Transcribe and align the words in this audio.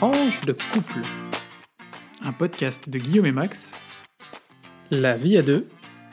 Tranche 0.00 0.40
de 0.40 0.52
couple. 0.72 1.02
Un 2.22 2.32
podcast 2.32 2.88
de 2.88 2.98
Guillaume 2.98 3.26
et 3.26 3.32
Max. 3.32 3.74
La 4.90 5.18
vie 5.18 5.36
à 5.36 5.42
deux, 5.42 5.66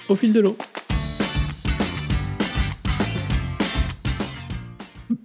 au 0.10 0.16
fil 0.18 0.34
de 0.34 0.42
l'eau. 0.42 0.58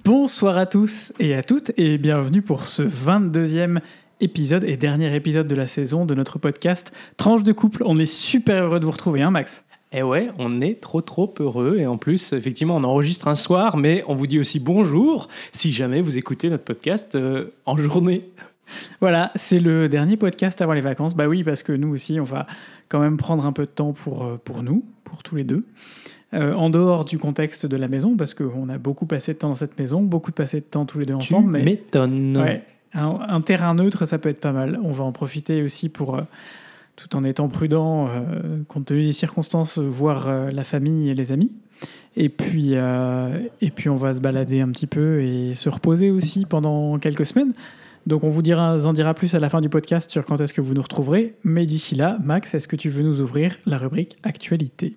Bonsoir 0.05 0.57
à 0.59 0.67
tous 0.67 1.13
et 1.19 1.35
à 1.35 1.43
toutes 1.43 1.73
et 1.77 1.99
bienvenue 1.99 2.41
pour 2.41 2.69
ce 2.69 2.85
22e 2.85 3.81
épisode 4.21 4.63
et 4.63 4.77
dernier 4.77 5.13
épisode 5.13 5.49
de 5.49 5.57
la 5.57 5.67
saison 5.67 6.07
de 6.07 6.15
notre 6.15 6.39
podcast 6.39 6.93
Tranche 7.17 7.43
de 7.43 7.51
couple. 7.51 7.83
On 7.85 7.99
est 7.99 8.07
super 8.07 8.63
heureux 8.63 8.79
de 8.79 8.85
vous 8.85 8.93
retrouver, 8.93 9.23
hein 9.23 9.33
Max? 9.33 9.65
Eh 9.95 10.05
ouais, 10.05 10.29
on 10.39 10.61
est 10.61 10.81
trop 10.81 11.03
trop 11.03 11.35
heureux 11.41 11.79
et 11.79 11.87
en 11.87 11.99
plus, 11.99 12.33
effectivement, 12.33 12.77
on 12.77 12.85
enregistre 12.85 13.27
un 13.27 13.35
soir, 13.35 13.77
mais 13.77 14.05
on 14.07 14.15
vous 14.15 14.29
dit 14.29 14.39
aussi 14.39 14.61
bonjour 14.61 15.27
si 15.51 15.73
jamais 15.73 16.01
vous 16.01 16.17
écoutez 16.17 16.49
notre 16.49 16.65
podcast 16.65 17.17
euh, 17.17 17.51
en 17.67 17.77
journée. 17.77 18.31
Voilà, 19.01 19.33
c'est 19.35 19.61
le 19.61 19.89
dernier 19.89 20.17
podcast 20.17 20.61
avant 20.61 20.73
les 20.73 20.81
vacances. 20.81 21.15
Bah 21.15 21.29
oui, 21.29 21.45
parce 21.45 21.63
que 21.63 21.73
nous 21.73 21.89
aussi, 21.95 22.21
on 22.21 22.25
va 22.25 22.47
quand 22.89 23.01
même 23.01 23.17
prendre 23.17 23.47
un 23.47 23.53
peu 23.53 23.65
de 23.65 23.71
temps 23.71 23.93
pour, 23.93 24.25
euh, 24.25 24.41
pour 24.43 24.63
nous, 24.63 24.85
pour 25.05 25.23
tous 25.23 25.37
les 25.37 25.45
deux. 25.45 25.65
Euh, 26.35 26.55
en 26.55 26.71
dehors 26.71 27.05
du 27.05 27.19
contexte 27.19 27.67
de 27.67 27.77
la 27.77 27.89
maison, 27.89 28.17
parce 28.17 28.33
qu'on 28.33 28.71
a 28.71 28.79
beaucoup 28.79 29.05
passé 29.05 29.35
de 29.35 29.39
temps 29.39 29.51
dans 29.51 29.55
cette 29.55 29.79
maison, 29.79 30.01
beaucoup 30.01 30.33
passé 30.33 30.61
de 30.61 30.65
temps 30.65 30.87
tous 30.87 30.99
les 30.99 31.05
deux 31.05 31.13
ensemble. 31.13 31.47
tu 31.47 31.53
mais 31.53 31.63
m'étonnes. 31.63 32.39
Ouais, 32.39 32.65
un, 32.95 33.19
un 33.29 33.41
terrain 33.41 33.75
neutre, 33.75 34.07
ça 34.07 34.17
peut 34.19 34.31
être 34.31 34.41
pas 34.41 34.53
mal. 34.53 34.81
On 34.83 34.93
va 34.93 35.05
en 35.05 35.13
profiter 35.13 35.63
aussi 35.63 35.91
pour, 35.91 36.15
euh, 36.15 36.23
tout 36.97 37.15
en 37.17 37.25
étant 37.25 37.49
prudent, 37.49 38.09
euh, 38.09 38.63
compte 38.67 38.87
tenu 38.87 39.05
des 39.05 39.13
circonstances, 39.13 39.79
voir 39.79 40.31
la 40.51 40.65
famille 40.65 41.11
et 41.11 41.15
les 41.15 41.33
amis. 41.33 41.55
Et 42.17 42.31
puis, 42.31 42.75
et 42.75 43.71
puis, 43.71 43.89
on 43.89 43.97
va 43.97 44.15
se 44.15 44.21
balader 44.21 44.61
un 44.61 44.69
petit 44.69 44.87
peu 44.87 45.23
et 45.23 45.55
se 45.55 45.69
reposer 45.69 46.11
aussi 46.11 46.47
pendant 46.47 46.99
quelques 46.99 47.27
semaines. 47.27 47.53
Donc, 48.07 48.25
on 48.25 48.29
vous 48.29 48.43
dira, 48.43 48.85
en 48.85 48.93
dira 48.93 49.15
plus 49.15 49.35
à 49.35 49.41
la 49.41 49.49
fin 49.49 49.61
du 49.61 49.69
podcast 49.69 50.11
sur 50.11 50.27
quand 50.27 50.41
est-ce 50.41 50.53
que 50.53 50.61
vous 50.61 50.75
nous 50.75 50.83
retrouverez. 50.83 51.37
Mais 51.45 51.67
d'ici 51.67 51.95
là, 51.95 52.19
Max, 52.23 52.55
est-ce 52.55 52.67
que 52.67 52.77
tu 52.77 52.89
veux 52.89 53.03
nous 53.03 53.21
ouvrir 53.21 53.57
la 53.65 53.79
rubrique 53.79 54.17
actualité? 54.23 54.97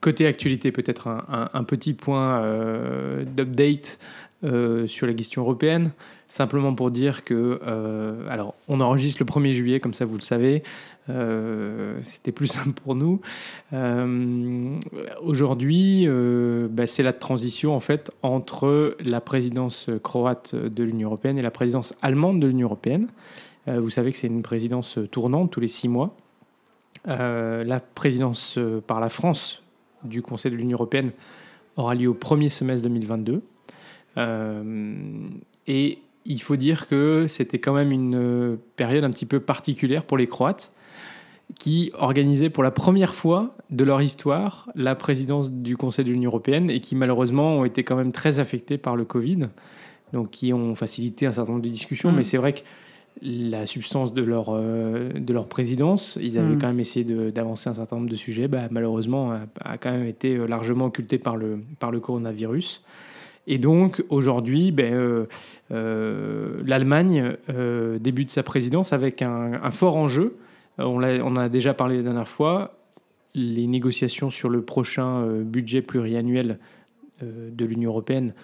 Côté 0.00 0.26
actualité, 0.26 0.72
peut-être 0.72 1.08
un, 1.08 1.64
petit 1.64 1.92
point 1.92 2.40
euh, 2.40 3.24
d'update 3.24 3.98
euh, 4.44 4.86
sur 4.86 5.06
la 5.06 5.14
question 5.14 5.42
européenne. 5.42 5.90
Simplement 6.28 6.74
pour 6.74 6.90
dire 6.90 7.24
que, 7.24 7.60
euh, 7.66 8.28
alors, 8.28 8.54
on 8.68 8.80
enregistre 8.80 9.22
le 9.22 9.26
1er 9.26 9.52
juillet, 9.52 9.80
comme 9.80 9.94
ça 9.94 10.04
vous 10.04 10.16
le 10.16 10.22
savez. 10.22 10.62
Euh, 11.08 12.00
C'était 12.04 12.32
plus 12.32 12.46
simple 12.48 12.72
pour 12.72 12.94
nous. 12.94 13.20
Euh, 13.72 14.76
Aujourd'hui, 15.22 16.08
bah, 16.70 16.86
c'est 16.86 17.02
la 17.02 17.12
transition 17.12 17.74
en 17.74 17.80
fait 17.80 18.10
entre 18.22 18.96
la 19.00 19.20
présidence 19.20 19.90
croate 20.02 20.54
de 20.54 20.82
l'Union 20.82 21.08
européenne 21.08 21.38
et 21.38 21.42
la 21.42 21.50
présidence 21.50 21.94
allemande 22.02 22.40
de 22.40 22.46
l'Union 22.46 22.66
européenne. 22.66 23.08
Vous 23.66 23.90
savez 23.90 24.12
que 24.12 24.16
c'est 24.16 24.28
une 24.28 24.42
présidence 24.42 24.96
tournante 25.10 25.50
tous 25.50 25.58
les 25.58 25.66
six 25.66 25.88
mois. 25.88 26.16
La 27.04 27.80
présidence 27.80 28.60
par 28.86 29.00
la 29.00 29.08
France 29.08 29.62
du 30.04 30.22
Conseil 30.22 30.52
de 30.52 30.56
l'Union 30.56 30.76
européenne 30.76 31.10
aura 31.76 31.94
lieu 31.94 32.08
au 32.08 32.14
premier 32.14 32.48
semestre 32.48 32.82
2022. 32.84 33.42
Euh, 34.18 35.28
et 35.66 35.98
il 36.26 36.42
faut 36.42 36.56
dire 36.56 36.88
que 36.88 37.26
c'était 37.28 37.58
quand 37.58 37.72
même 37.72 37.92
une 37.92 38.16
euh, 38.16 38.56
période 38.76 39.04
un 39.04 39.10
petit 39.10 39.26
peu 39.26 39.40
particulière 39.40 40.04
pour 40.04 40.18
les 40.18 40.26
Croates, 40.26 40.72
qui 41.58 41.92
organisaient 41.94 42.50
pour 42.50 42.62
la 42.62 42.72
première 42.72 43.14
fois 43.14 43.54
de 43.70 43.84
leur 43.84 44.02
histoire 44.02 44.68
la 44.74 44.94
présidence 44.94 45.52
du 45.52 45.76
Conseil 45.76 46.04
de 46.04 46.10
l'Union 46.10 46.30
européenne 46.30 46.70
et 46.70 46.80
qui 46.80 46.96
malheureusement 46.96 47.58
ont 47.58 47.64
été 47.64 47.84
quand 47.84 47.96
même 47.96 48.12
très 48.12 48.40
affectés 48.40 48.78
par 48.78 48.96
le 48.96 49.04
Covid, 49.04 49.48
donc 50.12 50.30
qui 50.30 50.52
ont 50.52 50.74
facilité 50.74 51.26
un 51.26 51.32
certain 51.32 51.52
nombre 51.52 51.64
de 51.64 51.68
discussions. 51.68 52.10
Mm. 52.10 52.16
Mais 52.16 52.22
c'est 52.24 52.36
vrai 52.36 52.52
que 52.52 52.60
la 53.22 53.64
substance 53.64 54.12
de 54.12 54.22
leur, 54.22 54.48
euh, 54.50 55.10
de 55.12 55.32
leur 55.32 55.48
présidence, 55.48 56.18
ils 56.20 56.36
avaient 56.38 56.56
Mm. 56.56 56.58
quand 56.58 56.66
même 56.66 56.80
essayé 56.80 57.04
d'avancer 57.30 57.70
un 57.70 57.74
certain 57.74 57.96
nombre 57.96 58.10
de 58.10 58.16
sujets, 58.16 58.48
bah, 58.48 58.64
malheureusement 58.70 59.32
a, 59.32 59.40
a 59.60 59.78
quand 59.78 59.92
même 59.92 60.06
été 60.06 60.36
euh, 60.36 60.46
largement 60.46 60.86
occulté 60.86 61.18
par 61.18 61.36
le, 61.36 61.60
par 61.78 61.90
le 61.92 62.00
coronavirus. 62.00 62.82
Et 63.46 63.58
donc 63.58 64.04
aujourd'hui, 64.08 64.72
ben, 64.72 64.92
euh, 64.92 65.26
euh, 65.70 66.62
l'Allemagne 66.64 67.36
euh, 67.48 67.98
débute 67.98 68.30
sa 68.30 68.42
présidence 68.42 68.92
avec 68.92 69.22
un, 69.22 69.70
fort 69.70 69.96
enjeu. 69.96 70.36
On, 70.78 71.02
en 71.02 71.36
a 71.36 71.48
déjà 71.48 71.72
parlé 71.74 71.98
la 71.98 72.02
dernière 72.02 72.28
fois. 72.28 72.78
Les 73.34 73.66
négociations 73.66 74.30
sur 74.30 74.48
le 74.48 74.62
prochain 74.62 75.26
budget 75.42 75.82
pluriannuel 75.82 76.58
de 77.22 77.64
l'Union 77.64 77.90
européenne 77.90 78.34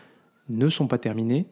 ne 0.49 0.69
sont 0.69 0.87
pas 0.87 0.99
terminées. 0.99 1.47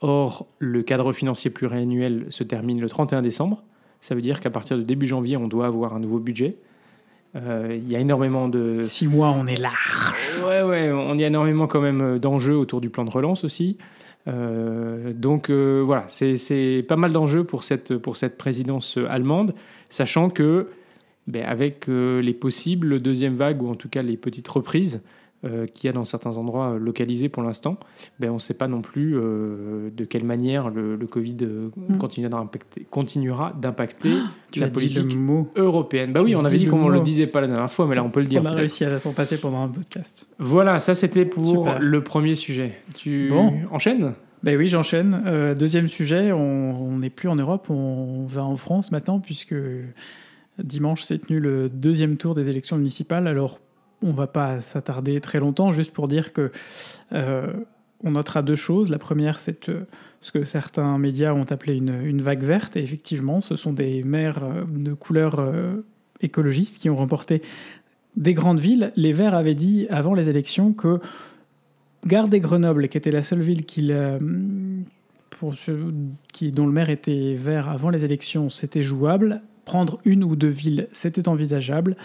Or, 0.00 0.46
le 0.58 0.82
cadre 0.82 1.12
financier 1.12 1.50
pluriannuel 1.50 2.26
se 2.30 2.44
termine 2.44 2.80
le 2.80 2.88
31 2.88 3.22
décembre. 3.22 3.62
Ça 4.00 4.14
veut 4.14 4.20
dire 4.20 4.40
qu'à 4.40 4.50
partir 4.50 4.76
de 4.76 4.82
début 4.82 5.06
janvier, 5.06 5.36
on 5.36 5.48
doit 5.48 5.66
avoir 5.66 5.94
un 5.94 6.00
nouveau 6.00 6.18
budget. 6.18 6.56
Il 7.34 7.88
y 7.88 7.94
a 7.94 7.98
énormément 8.00 8.48
de, 8.48 8.82
Six 8.82 9.08
mois, 9.08 9.30
on 9.30 9.46
est 9.46 9.60
là. 9.60 9.72
Ouais, 10.76 10.92
on 10.92 11.16
y 11.16 11.24
a 11.24 11.28
énormément 11.28 11.66
quand 11.66 11.80
même 11.80 12.02
euh, 12.02 12.18
d'enjeux 12.18 12.54
autour 12.54 12.82
du 12.82 12.90
plan 12.90 13.06
de 13.06 13.10
relance 13.10 13.44
aussi. 13.44 13.78
Euh, 14.28 15.14
donc 15.14 15.48
euh, 15.48 15.82
voilà, 15.82 16.04
c'est 16.08 16.84
pas 16.86 16.96
mal 16.96 17.12
d'enjeux 17.12 17.44
pour 17.44 17.64
cette, 17.64 17.96
pour 17.96 18.18
présidence 18.36 18.98
allemande, 19.08 19.54
sachant 19.88 20.28
que 20.28 20.68
ben, 21.28 21.44
avec 21.46 21.86
les 21.86 22.34
possibles 22.34 23.00
deuxième 23.00 23.36
vagues, 23.36 23.62
ou 23.62 23.70
en 23.70 23.74
tout 23.74 23.88
cas 23.88 24.02
les 24.02 24.18
petites 24.18 24.48
reprises 24.48 25.00
euh, 25.46 25.66
qu'il 25.66 25.86
y 25.86 25.90
a 25.90 25.92
dans 25.92 26.04
certains 26.04 26.36
endroits 26.36 26.72
euh, 26.72 26.78
localisés 26.78 27.28
pour 27.28 27.42
l'instant, 27.42 27.78
ben, 28.20 28.30
on 28.30 28.34
ne 28.34 28.38
sait 28.38 28.54
pas 28.54 28.68
non 28.68 28.82
plus 28.82 29.16
euh, 29.16 29.90
de 29.96 30.04
quelle 30.04 30.24
manière 30.24 30.68
le, 30.70 30.96
le 30.96 31.06
Covid 31.06 31.36
euh, 31.42 31.70
Mm. 31.88 31.98
continuera 32.90 33.52
d'impacter- 33.60 34.16
Tu 34.50 34.60
la 34.60 34.66
le 34.66 34.72
politique 34.72 35.16
mot. 35.16 35.48
européenne. 35.56 36.12
Bah 36.12 36.22
oui, 36.22 36.34
on 36.36 36.44
avait 36.44 36.58
dit 36.58 36.64
le 36.66 36.70
qu'on 36.70 36.88
le 36.88 36.98
mot. 36.98 37.02
disait 37.04 37.26
pas 37.26 37.40
la 37.40 37.46
dernière 37.46 37.70
fois, 37.70 37.86
mais 37.86 37.94
là 37.94 38.02
on 38.04 38.10
peut 38.10 38.20
le 38.20 38.26
dire. 38.26 38.42
On 38.42 38.46
a 38.46 38.50
réussi 38.52 38.84
à 38.84 38.90
la 38.90 38.98
s'en 38.98 39.12
passer 39.12 39.38
pendant 39.38 39.62
un 39.62 39.68
podcast. 39.68 40.26
Voilà, 40.38 40.80
ça 40.80 40.94
c'était 40.94 41.24
pour 41.24 41.44
Super. 41.46 41.78
le 41.80 42.00
premier 42.02 42.34
sujet. 42.34 42.72
Tu 42.96 43.28
Bon. 43.30 43.52
enchaînes? 43.70 44.12
Ben 44.42 44.56
oui, 44.56 44.68
j'enchaîne. 44.68 45.22
Euh, 45.26 45.54
deuxième 45.54 45.88
sujet, 45.88 46.30
on 46.32 46.66
on 46.86 46.98
n'est 46.98 47.10
plus 47.10 47.28
en 47.28 47.36
Europe, 47.36 47.68
on 47.70 48.26
va 48.26 48.44
en 48.44 48.56
France 48.56 48.92
maintenant, 48.92 49.18
puisque 49.18 49.54
dimanche 50.62 51.02
s'est 51.02 51.18
tenu 51.18 51.40
le 51.40 51.68
deuxième 51.68 52.16
tour 52.16 52.34
des 52.34 52.48
élections 52.48 52.76
municipales. 52.76 53.26
Alors, 53.26 53.58
on 54.02 54.12
va 54.12 54.26
pas 54.26 54.60
s'attarder 54.60 55.20
très 55.20 55.40
longtemps, 55.40 55.72
juste 55.72 55.92
pour 55.92 56.08
dire 56.08 56.32
que 56.32 56.52
euh, 57.12 57.52
on 58.02 58.12
notera 58.12 58.42
deux 58.42 58.56
choses. 58.56 58.90
La 58.90 58.98
première, 58.98 59.38
c'est 59.38 59.68
euh, 59.68 59.86
ce 60.20 60.32
que 60.32 60.44
certains 60.44 60.98
médias 60.98 61.32
ont 61.32 61.44
appelé 61.44 61.76
une, 61.76 62.02
une 62.04 62.22
vague 62.22 62.42
verte. 62.42 62.76
Et 62.76 62.82
effectivement, 62.82 63.40
ce 63.40 63.56
sont 63.56 63.72
des 63.72 64.02
maires 64.02 64.42
euh, 64.44 64.64
de 64.68 64.94
couleur 64.94 65.38
euh, 65.38 65.84
écologiste 66.20 66.78
qui 66.78 66.90
ont 66.90 66.96
remporté 66.96 67.42
des 68.16 68.34
grandes 68.34 68.60
villes. 68.60 68.92
Les 68.96 69.12
Verts 69.12 69.34
avaient 69.34 69.54
dit 69.54 69.86
avant 69.90 70.14
les 70.14 70.28
élections 70.28 70.72
que 70.72 71.00
Gardez 72.06 72.40
Grenoble, 72.40 72.88
qui 72.88 72.96
était 72.96 73.10
la 73.10 73.22
seule 73.22 73.40
ville 73.40 73.66
qui, 73.66 73.92
qui, 76.32 76.52
dont 76.52 76.66
le 76.66 76.72
maire 76.72 76.88
était 76.88 77.34
vert 77.34 77.68
avant 77.68 77.90
les 77.90 78.04
élections, 78.04 78.48
c'était 78.48 78.82
jouable. 78.82 79.42
Prendre 79.64 79.98
une 80.04 80.22
ou 80.22 80.36
deux 80.36 80.48
villes, 80.48 80.88
c'était 80.92 81.28
envisageable. 81.28 81.96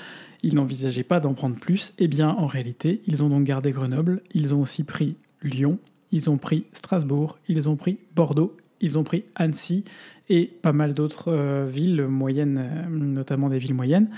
Ils 0.43 0.55
n'envisageaient 0.55 1.03
pas 1.03 1.19
d'en 1.19 1.33
prendre 1.33 1.57
plus. 1.57 1.93
Eh 1.99 2.07
bien, 2.07 2.29
en 2.29 2.45
réalité, 2.45 3.01
ils 3.07 3.23
ont 3.23 3.29
donc 3.29 3.43
gardé 3.43 3.71
Grenoble. 3.71 4.21
Ils 4.33 4.53
ont 4.53 4.61
aussi 4.61 4.83
pris 4.83 5.15
Lyon. 5.43 5.77
Ils 6.11 6.29
ont 6.29 6.37
pris 6.37 6.65
Strasbourg. 6.73 7.37
Ils 7.47 7.69
ont 7.69 7.75
pris 7.75 7.99
Bordeaux. 8.15 8.57
Ils 8.81 8.97
ont 8.97 9.03
pris 9.03 9.23
Annecy 9.35 9.85
et 10.29 10.45
pas 10.45 10.73
mal 10.73 10.93
d'autres 10.93 11.31
euh, 11.31 11.67
villes 11.69 12.07
moyennes, 12.07 12.57
euh, 12.57 12.89
notamment 12.89 13.49
des 13.49 13.59
villes 13.59 13.75
moyennes. 13.75 14.09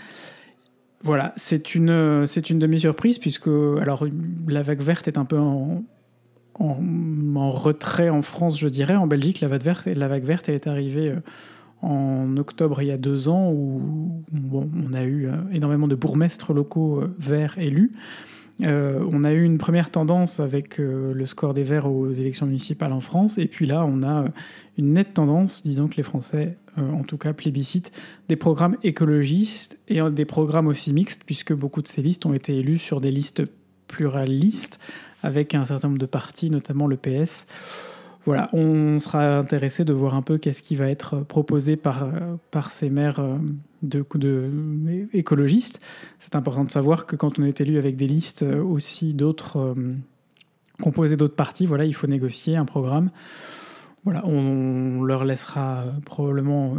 Voilà, 1.01 1.33
c'est 1.35 1.75
une, 1.75 1.89
euh, 1.89 2.25
c'est 2.27 2.49
une 2.49 2.59
demi-surprise 2.59 3.19
puisque 3.19 3.49
alors, 3.49 4.07
la 4.47 4.61
vague 4.61 4.81
verte 4.81 5.09
est 5.09 5.17
un 5.17 5.25
peu 5.25 5.37
en, 5.37 5.83
en, 6.59 7.49
retrait 7.49 8.09
en 8.09 8.21
France, 8.21 8.57
je 8.57 8.69
dirais. 8.69 8.95
En 8.95 9.07
Belgique, 9.07 9.41
la 9.41 9.49
vague 9.49 9.63
verte, 9.63 9.85
la 9.87 10.07
vague 10.07 10.23
verte 10.23 10.47
est 10.47 10.67
arrivée 10.67 11.13
en 11.83 12.37
octobre 12.37 12.81
il 12.81 12.87
y 12.87 12.91
a 12.91 12.97
deux 12.97 13.27
ans 13.27 13.51
où 13.51 13.81
on 14.53 14.93
a 14.93 15.03
eu 15.03 15.27
euh, 15.27 15.33
énormément 15.51 15.87
de 15.87 15.95
bourgmestres 15.95 16.53
locaux 16.53 17.01
euh, 17.01 17.13
verts 17.19 17.57
élus. 17.57 17.91
Euh, 18.61 19.03
on 19.11 19.23
a 19.23 19.33
eu 19.33 19.43
une 19.43 19.57
première 19.57 19.89
tendance 19.89 20.39
avec 20.39 20.77
le 20.77 21.25
score 21.25 21.55
des 21.55 21.63
Verts 21.63 21.87
aux 21.87 22.11
élections 22.11 22.45
municipales 22.45 22.93
en 22.93 23.01
France, 23.01 23.39
et 23.39 23.47
puis 23.47 23.65
là, 23.65 23.83
on 23.83 24.03
a 24.03 24.25
une 24.77 24.93
nette 24.93 25.15
tendance, 25.15 25.63
disons 25.63 25.87
que 25.87 25.95
les 25.97 26.03
Français, 26.03 26.55
en 26.77 27.01
tout 27.01 27.17
cas, 27.17 27.33
plébiscitent 27.33 27.91
des 28.29 28.35
programmes 28.35 28.77
écologistes 28.83 29.79
et 29.87 29.99
des 30.11 30.25
programmes 30.25 30.67
aussi 30.67 30.93
mixtes, 30.93 31.23
puisque 31.25 31.51
beaucoup 31.51 31.81
de 31.81 31.87
ces 31.87 32.03
listes 32.03 32.27
ont 32.27 32.33
été 32.35 32.55
élues 32.55 32.77
sur 32.77 33.01
des 33.01 33.09
listes 33.09 33.41
pluralistes, 33.87 34.79
avec 35.23 35.55
un 35.55 35.65
certain 35.65 35.87
nombre 35.87 35.99
de 35.99 36.05
partis, 36.05 36.51
notamment 36.51 36.85
le 36.85 36.95
PS. 36.95 37.47
Voilà, 38.25 38.49
on 38.53 38.99
sera 38.99 39.37
intéressé 39.37 39.83
de 39.83 39.91
voir 39.91 40.15
un 40.15 40.21
peu 40.21 40.37
qu'est-ce 40.37 40.63
qui 40.63 40.77
va 40.77 40.87
être 40.87 41.19
proposé 41.19 41.75
par, 41.75 42.03
euh, 42.03 42.09
par 42.51 42.71
ces 42.71 42.89
maires 42.89 43.19
euh, 43.19 43.37
écologistes. 45.11 45.81
C'est 46.19 46.35
important 46.35 46.63
de 46.63 46.69
savoir 46.69 47.05
que 47.05 47.17
quand 47.17 47.37
on 47.37 47.43
est 47.43 47.59
élu 47.59 47.77
avec 47.77 47.97
des 47.97 48.07
listes 48.07 48.43
euh, 48.43 48.63
aussi 48.63 49.13
d'autres, 49.13 49.57
euh, 49.57 49.93
composées 50.81 51.17
d'autres 51.17 51.35
partis, 51.35 51.65
voilà, 51.65 51.83
il 51.83 51.93
faut 51.93 52.07
négocier 52.07 52.55
un 52.55 52.63
programme. 52.63 53.09
voilà, 54.05 54.25
on 54.25 55.03
leur 55.03 55.25
laissera 55.25 55.83
probablement 56.05 56.75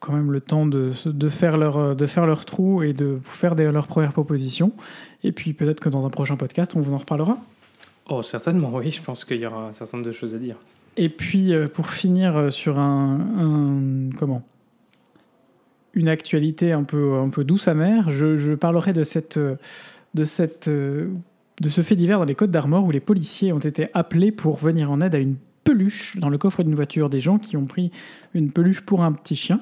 quand 0.00 0.12
même 0.12 0.32
le 0.32 0.40
temps 0.40 0.66
de, 0.66 0.92
de, 1.04 1.28
faire, 1.28 1.56
leur, 1.56 1.94
de 1.94 2.06
faire 2.06 2.44
trou 2.44 2.82
et 2.82 2.92
de 2.92 3.20
faire 3.22 3.54
leurs 3.54 3.86
premières 3.86 4.12
propositions. 4.12 4.72
Et 5.22 5.30
puis 5.30 5.52
peut-être 5.52 5.78
que 5.78 5.88
dans 5.88 6.04
un 6.04 6.10
prochain 6.10 6.36
podcast, 6.36 6.72
on 6.74 6.80
vous 6.80 6.94
en 6.94 6.98
reparlera. 6.98 7.38
Oh, 8.08 8.22
certainement, 8.22 8.72
oui, 8.74 8.90
je 8.90 9.02
pense 9.02 9.24
qu'il 9.24 9.36
y 9.36 9.46
aura 9.46 9.68
un 9.68 9.72
certain 9.72 9.98
nombre 9.98 10.08
de 10.08 10.12
choses 10.12 10.34
à 10.34 10.38
dire. 10.38 10.56
Et 10.96 11.08
puis, 11.08 11.52
pour 11.72 11.88
finir 11.88 12.52
sur 12.52 12.78
un, 12.78 14.10
comment? 14.18 14.42
Une 15.94 16.08
actualité 16.08 16.72
un 16.72 16.84
peu, 16.84 17.14
un 17.14 17.30
peu 17.30 17.44
douce 17.44 17.68
amère, 17.68 18.10
je, 18.10 18.36
je 18.36 18.52
parlerai 18.52 18.92
de, 18.92 19.02
cette, 19.02 19.38
de, 19.38 20.24
cette, 20.24 20.68
de 20.68 21.68
ce 21.68 21.82
fait 21.82 21.96
divers 21.96 22.18
dans 22.18 22.24
les 22.24 22.34
Côtes 22.34 22.50
d'Armor 22.50 22.84
où 22.84 22.90
les 22.90 23.00
policiers 23.00 23.52
ont 23.52 23.58
été 23.58 23.88
appelés 23.94 24.32
pour 24.32 24.56
venir 24.56 24.90
en 24.90 25.00
aide 25.00 25.14
à 25.14 25.18
une 25.18 25.36
peluche 25.64 26.16
dans 26.18 26.28
le 26.28 26.38
coffre 26.38 26.62
d'une 26.62 26.74
voiture. 26.74 27.10
Des 27.10 27.20
gens 27.20 27.38
qui 27.38 27.56
ont 27.56 27.66
pris 27.66 27.90
une 28.34 28.50
peluche 28.50 28.80
pour 28.80 29.02
un 29.02 29.12
petit 29.12 29.36
chien 29.36 29.60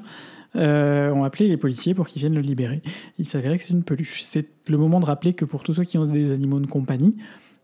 euh, 0.57 1.11
ont 1.11 1.25
appelé 1.25 1.49
les 1.49 1.57
policiers 1.57 1.95
pour 1.95 2.07
qu'ils 2.07 2.21
viennent 2.21 2.35
le 2.35 2.41
libérer. 2.41 2.83
Il 3.19 3.27
s'avérait 3.27 3.59
que 3.59 3.65
c'est 3.65 3.75
une 3.75 3.85
peluche. 3.85 4.23
C'est 4.23 4.47
le 4.69 4.79
moment 4.79 5.01
de 5.01 5.07
rappeler 5.07 5.35
que 5.35 5.45
pour 5.45 5.63
tous 5.63 5.75
ceux 5.75 5.85
qui 5.85 5.99
ont 5.99 6.07
des 6.07 6.33
animaux 6.33 6.61
de 6.61 6.67
compagnie, 6.67 7.17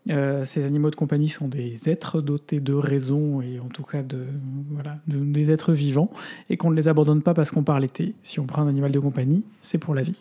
euh, 0.09 0.45
ces 0.45 0.63
animaux 0.63 0.91
de 0.91 0.95
compagnie 0.95 1.29
sont 1.29 1.47
des 1.47 1.89
êtres 1.89 2.21
dotés 2.21 2.59
de 2.59 2.73
raison 2.73 3.41
et 3.41 3.59
en 3.59 3.67
tout 3.67 3.83
cas 3.83 4.03
de, 4.03 4.25
voilà, 4.71 4.97
des 5.07 5.51
êtres 5.51 5.73
vivants 5.73 6.11
et 6.49 6.57
qu'on 6.57 6.69
ne 6.69 6.75
les 6.75 6.87
abandonne 6.87 7.21
pas 7.21 7.33
parce 7.33 7.51
qu'on 7.51 7.63
part 7.63 7.79
l'été. 7.79 8.13
Si 8.21 8.39
on 8.39 8.45
prend 8.45 8.61
un 8.61 8.67
animal 8.67 8.91
de 8.91 8.99
compagnie, 8.99 9.43
c'est 9.61 9.77
pour 9.77 9.95
la 9.95 10.03
vie. 10.03 10.17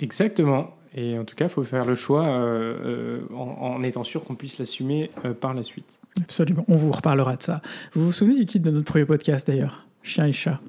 Exactement. 0.00 0.76
Et 0.94 1.18
en 1.18 1.24
tout 1.24 1.34
cas, 1.34 1.46
il 1.46 1.50
faut 1.50 1.64
faire 1.64 1.84
le 1.84 1.94
choix 1.94 2.26
euh, 2.26 3.20
en, 3.34 3.76
en, 3.76 3.82
étant 3.82 4.04
sûr 4.04 4.24
qu'on 4.24 4.34
puisse 4.34 4.58
l'assumer 4.58 5.10
par 5.40 5.54
la 5.54 5.62
suite. 5.62 5.86
Absolument. 6.20 6.64
On 6.68 6.76
vous 6.76 6.92
reparlera 6.92 7.36
de 7.36 7.42
ça. 7.42 7.62
Vous 7.94 8.06
vous 8.06 8.12
souvenez 8.12 8.38
du 8.38 8.46
titre 8.46 8.66
de 8.66 8.70
notre 8.70 8.86
premier 8.86 9.06
podcast 9.06 9.46
d'ailleurs? 9.46 9.86
Chien 10.02 10.26
et 10.26 10.32
chat. 10.32 10.60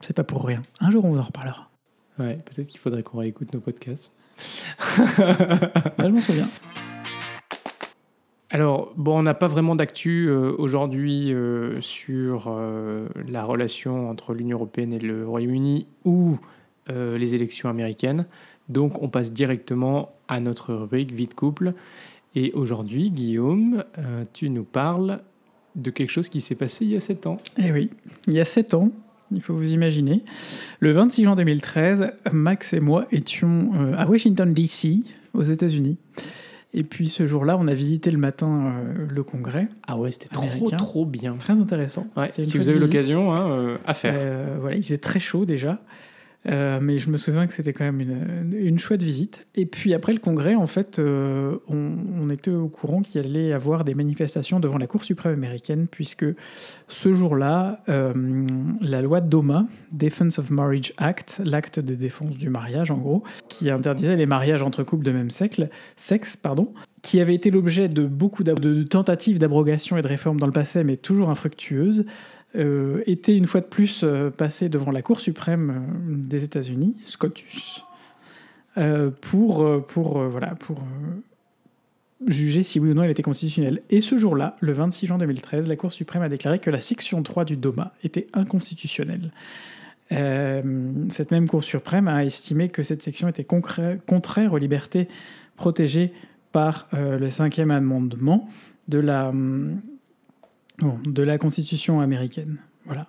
C'est 0.00 0.14
pas 0.14 0.24
pour 0.24 0.44
rien. 0.44 0.62
Un 0.80 0.90
jour, 0.90 1.04
on 1.04 1.12
vous 1.12 1.18
en 1.18 1.22
reparlera. 1.22 1.70
Ouais, 2.18 2.38
peut-être 2.44 2.68
qu'il 2.68 2.78
faudrait 2.78 3.02
qu'on 3.02 3.18
réécoute 3.18 3.52
nos 3.52 3.60
podcasts. 3.60 4.12
je 4.38 6.06
m'en 6.06 6.20
souviens. 6.20 6.48
Alors, 8.54 8.94
on 9.04 9.22
n'a 9.24 9.34
pas 9.34 9.48
vraiment 9.48 9.74
d'actu 9.74 10.28
euh, 10.28 10.52
aujourd'hui 10.58 11.32
euh, 11.32 11.80
sur 11.80 12.44
euh, 12.46 13.08
la 13.26 13.42
relation 13.42 14.08
entre 14.08 14.32
l'Union 14.32 14.58
européenne 14.58 14.92
et 14.92 15.00
le 15.00 15.26
Royaume-Uni 15.26 15.88
ou 16.04 16.38
les 16.86 17.34
élections 17.34 17.70
américaines. 17.70 18.26
Donc, 18.68 19.02
on 19.02 19.08
passe 19.08 19.32
directement 19.32 20.12
à 20.28 20.38
notre 20.38 20.74
rubrique 20.74 21.12
Vite 21.12 21.34
Couple. 21.34 21.72
Et 22.34 22.52
aujourd'hui, 22.52 23.10
Guillaume, 23.10 23.84
tu 24.34 24.50
nous 24.50 24.64
parles 24.64 25.20
de 25.76 25.90
quelque 25.90 26.10
chose 26.10 26.28
qui 26.28 26.42
s'est 26.42 26.54
passé 26.54 26.84
il 26.84 26.90
y 26.90 26.96
a 26.96 27.00
7 27.00 27.26
ans. 27.26 27.38
Eh 27.56 27.72
oui, 27.72 27.88
il 28.26 28.34
y 28.34 28.40
a 28.40 28.44
7 28.44 28.74
ans, 28.74 28.90
il 29.32 29.40
faut 29.40 29.54
vous 29.54 29.72
imaginer. 29.72 30.22
Le 30.80 30.90
26 30.90 31.24
juin 31.24 31.36
2013, 31.36 32.10
Max 32.32 32.74
et 32.74 32.80
moi 32.80 33.06
étions 33.10 33.70
à 33.96 34.06
Washington, 34.06 34.52
D.C., 34.52 35.00
aux 35.32 35.42
États-Unis. 35.42 35.96
Et 36.76 36.82
puis 36.82 37.08
ce 37.08 37.26
jour-là, 37.26 37.56
on 37.56 37.68
a 37.68 37.74
visité 37.74 38.10
le 38.10 38.18
matin 38.18 38.74
euh, 38.74 39.06
le 39.08 39.22
congrès. 39.22 39.68
Ah 39.86 39.96
ouais, 39.96 40.10
c'était 40.10 40.28
trop, 40.28 40.70
trop 40.72 41.06
bien. 41.06 41.34
Très 41.34 41.52
intéressant. 41.52 42.06
si 42.32 42.58
vous 42.58 42.68
avez 42.68 42.80
l'occasion, 42.80 43.32
hein, 43.32 43.48
euh, 43.48 43.78
à 43.86 43.94
faire. 43.94 44.14
Euh, 44.16 44.56
voilà, 44.60 44.76
il 44.76 44.82
faisait 44.82 44.98
très 44.98 45.20
chaud 45.20 45.44
déjà. 45.44 45.80
Euh, 46.46 46.78
mais 46.82 46.98
je 46.98 47.08
me 47.08 47.16
souviens 47.16 47.46
que 47.46 47.54
c'était 47.54 47.72
quand 47.72 47.84
même 47.84 48.00
une, 48.00 48.54
une, 48.54 48.78
chouette 48.78 49.02
visite. 49.02 49.46
Et 49.54 49.64
puis 49.64 49.94
après 49.94 50.12
le 50.12 50.18
congrès, 50.18 50.54
en 50.54 50.66
fait, 50.66 50.98
euh, 50.98 51.56
on, 51.68 52.28
était 52.28 52.50
au 52.50 52.68
courant 52.68 53.00
qu'il 53.00 53.24
allait 53.24 53.48
y 53.48 53.52
avoir 53.52 53.84
des 53.84 53.94
manifestations 53.94 54.60
devant 54.60 54.76
la 54.76 54.86
Cour 54.86 55.04
suprême 55.04 55.34
américaine, 55.34 55.86
puisque 55.90 56.26
ce 56.88 57.14
jour-là, 57.14 57.82
euh, 57.88 58.12
la 58.80 59.00
loi 59.00 59.20
DOMA, 59.20 59.66
Defense 59.92 60.38
of 60.38 60.50
Marriage 60.50 60.92
Act, 60.98 61.40
l'acte 61.44 61.80
de 61.80 61.94
défense 61.94 62.36
du 62.36 62.50
mariage 62.50 62.90
en 62.90 62.98
gros, 62.98 63.22
qui 63.48 63.70
interdisait 63.70 64.16
les 64.16 64.26
mariages 64.26 64.62
entre 64.62 64.82
couples 64.82 65.04
de 65.04 65.12
même 65.12 65.30
sexe, 65.30 66.36
pardon, 66.36 66.72
qui 67.02 67.20
avait 67.20 67.34
été 67.34 67.50
l'objet 67.50 67.88
de 67.88 68.04
beaucoup 68.04 68.44
de 68.44 68.82
tentatives 68.82 69.38
d'abrogation 69.38 69.96
et 69.96 70.02
de 70.02 70.08
réforme 70.08 70.40
dans 70.40 70.46
le 70.46 70.52
passé, 70.52 70.84
mais 70.84 70.96
toujours 70.96 71.30
infructueuses, 71.30 72.04
euh, 72.56 73.02
était 73.06 73.36
une 73.36 73.46
fois 73.46 73.60
de 73.60 73.66
plus 73.66 74.04
euh, 74.04 74.30
passé 74.30 74.68
devant 74.68 74.92
la 74.92 75.02
Cour 75.02 75.20
suprême 75.20 75.70
euh, 75.70 76.14
des 76.28 76.44
États-Unis, 76.44 76.94
SCOTUS, 77.00 77.84
pour, 79.20 79.86
pour, 79.86 80.18
voilà, 80.24 80.56
pour 80.56 80.82
juger 82.26 82.64
si 82.64 82.80
oui 82.80 82.90
ou 82.90 82.94
non 82.94 83.04
elle 83.04 83.10
était 83.10 83.22
constitutionnelle. 83.22 83.82
Et 83.88 84.00
ce 84.00 84.18
jour-là, 84.18 84.56
le 84.58 84.72
26 84.72 85.06
juin 85.06 85.18
2013, 85.18 85.68
la 85.68 85.76
Cour 85.76 85.92
suprême 85.92 86.22
a 86.22 86.28
déclaré 86.28 86.58
que 86.58 86.70
la 86.70 86.80
section 86.80 87.22
3 87.22 87.44
du 87.44 87.56
DOMA 87.56 87.92
était 88.02 88.26
inconstitutionnelle. 88.32 89.30
cette 90.10 91.30
même 91.30 91.46
Cour 91.46 91.62
suprême 91.62 92.08
a 92.08 92.24
estimé 92.24 92.68
que 92.68 92.82
cette 92.82 93.02
section 93.02 93.28
était 93.28 93.44
contraire 93.44 94.52
aux 94.52 94.58
libertés 94.58 95.06
protégées 95.54 96.12
par 96.50 96.88
le 96.92 97.30
cinquième 97.30 97.70
amendement 97.70 98.48
de 98.88 98.98
la, 98.98 99.30
de 100.80 101.22
la 101.22 101.38
Constitution 101.38 102.00
américaine. 102.00 102.58
Voilà. 102.86 103.06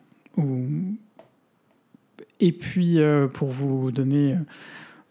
Et 2.40 2.52
puis, 2.52 3.00
euh, 3.00 3.28
pour 3.28 3.48
vous 3.48 3.92
donner, 3.92 4.36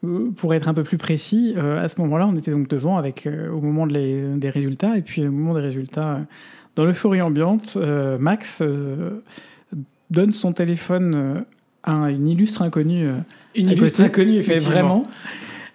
euh, 0.04 0.30
pour 0.36 0.54
être 0.54 0.68
un 0.68 0.74
peu 0.74 0.84
plus 0.84 0.98
précis, 0.98 1.54
euh, 1.56 1.82
à 1.82 1.88
ce 1.88 2.00
moment-là, 2.02 2.26
on 2.26 2.36
était 2.36 2.50
donc 2.50 2.68
devant 2.68 2.96
avec, 2.98 3.28
au 3.28 3.60
moment 3.60 3.86
des 3.86 4.50
résultats, 4.50 4.96
et 4.96 5.02
puis 5.02 5.26
au 5.26 5.32
moment 5.32 5.54
des 5.54 5.60
résultats, 5.60 6.20
dans 6.76 6.84
l'euphorie 6.84 7.22
ambiante, 7.22 7.76
Max 8.18 8.62
donne 10.10 10.32
son 10.32 10.52
téléphone 10.52 11.44
à 11.82 12.10
une 12.10 12.26
illustre 12.26 12.62
inconnue. 12.62 13.08
Une 13.54 13.70
illustre 13.70 14.02
inconnue, 14.02 14.36
effectivement. 14.36 15.04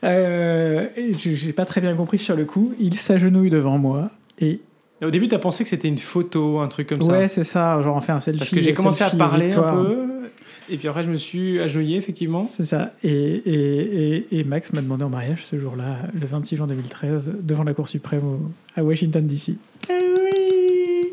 Mais 0.01 0.07
vraiment. 0.07 1.17
je 1.17 1.45
n'ai 1.45 1.53
pas 1.53 1.65
très 1.65 1.81
bien 1.81 1.95
compris 1.95 2.19
sur 2.19 2.35
le 2.35 2.45
coup. 2.45 2.73
Il 2.79 2.95
s'agenouille 2.95 3.49
devant 3.49 3.77
moi 3.77 4.11
et 4.39 4.59
au 5.05 5.11
début, 5.11 5.27
tu 5.27 5.35
as 5.35 5.39
pensé 5.39 5.63
que 5.63 5.69
c'était 5.69 5.87
une 5.87 5.97
photo, 5.97 6.59
un 6.59 6.67
truc 6.67 6.87
comme 6.87 7.01
ça. 7.01 7.11
Ouais, 7.11 7.27
c'est 7.27 7.43
ça, 7.43 7.81
genre 7.81 7.95
on 7.95 8.01
fait 8.01 8.11
un 8.11 8.19
selfie. 8.19 8.39
Parce 8.39 8.51
que 8.51 8.61
j'ai 8.61 8.73
commencé 8.73 9.03
à 9.03 9.09
parler 9.09 9.53
un 9.55 9.61
peu, 9.61 10.07
et 10.69 10.77
puis 10.77 10.87
après 10.87 11.03
je 11.03 11.11
me 11.11 11.15
suis 11.15 11.59
agenouillé, 11.59 11.97
effectivement. 11.97 12.51
C'est 12.57 12.65
ça, 12.65 12.91
et, 13.03 13.11
et, 13.11 14.39
et, 14.39 14.43
Max 14.43 14.73
m'a 14.73 14.81
demandé 14.81 15.03
en 15.03 15.09
mariage 15.09 15.45
ce 15.45 15.57
jour-là, 15.57 15.97
le 16.13 16.27
26 16.27 16.57
juin 16.57 16.67
2013, 16.67 17.31
devant 17.41 17.63
la 17.63 17.73
Cour 17.73 17.87
suprême 17.87 18.39
à 18.75 18.83
Washington, 18.83 19.25
D.C. 19.25 19.55
Eh 19.89 19.93
oui 19.93 21.07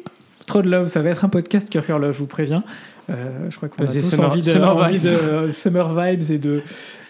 Trop 0.47 0.62
de 0.62 0.71
love, 0.71 0.88
ça 0.88 1.03
va 1.03 1.11
être 1.11 1.25
un 1.25 1.29
podcast 1.29 1.71
cœur 1.71 1.85
cœur 1.85 1.99
love, 1.99 2.12
je 2.12 2.19
vous 2.19 2.27
préviens. 2.27 2.64
Euh, 3.09 3.50
je 3.50 3.57
crois 3.57 3.69
qu'on 3.69 3.85
a 3.85 3.87
tous 3.87 4.00
summer, 4.00 4.31
envie 4.31 4.40
de, 4.40 4.47
summer, 4.47 4.76
envie 4.76 4.99
de 4.99 5.09
euh, 5.09 5.52
summer 5.52 5.95
vibes 5.95 6.31
et 6.31 6.38
de 6.38 6.62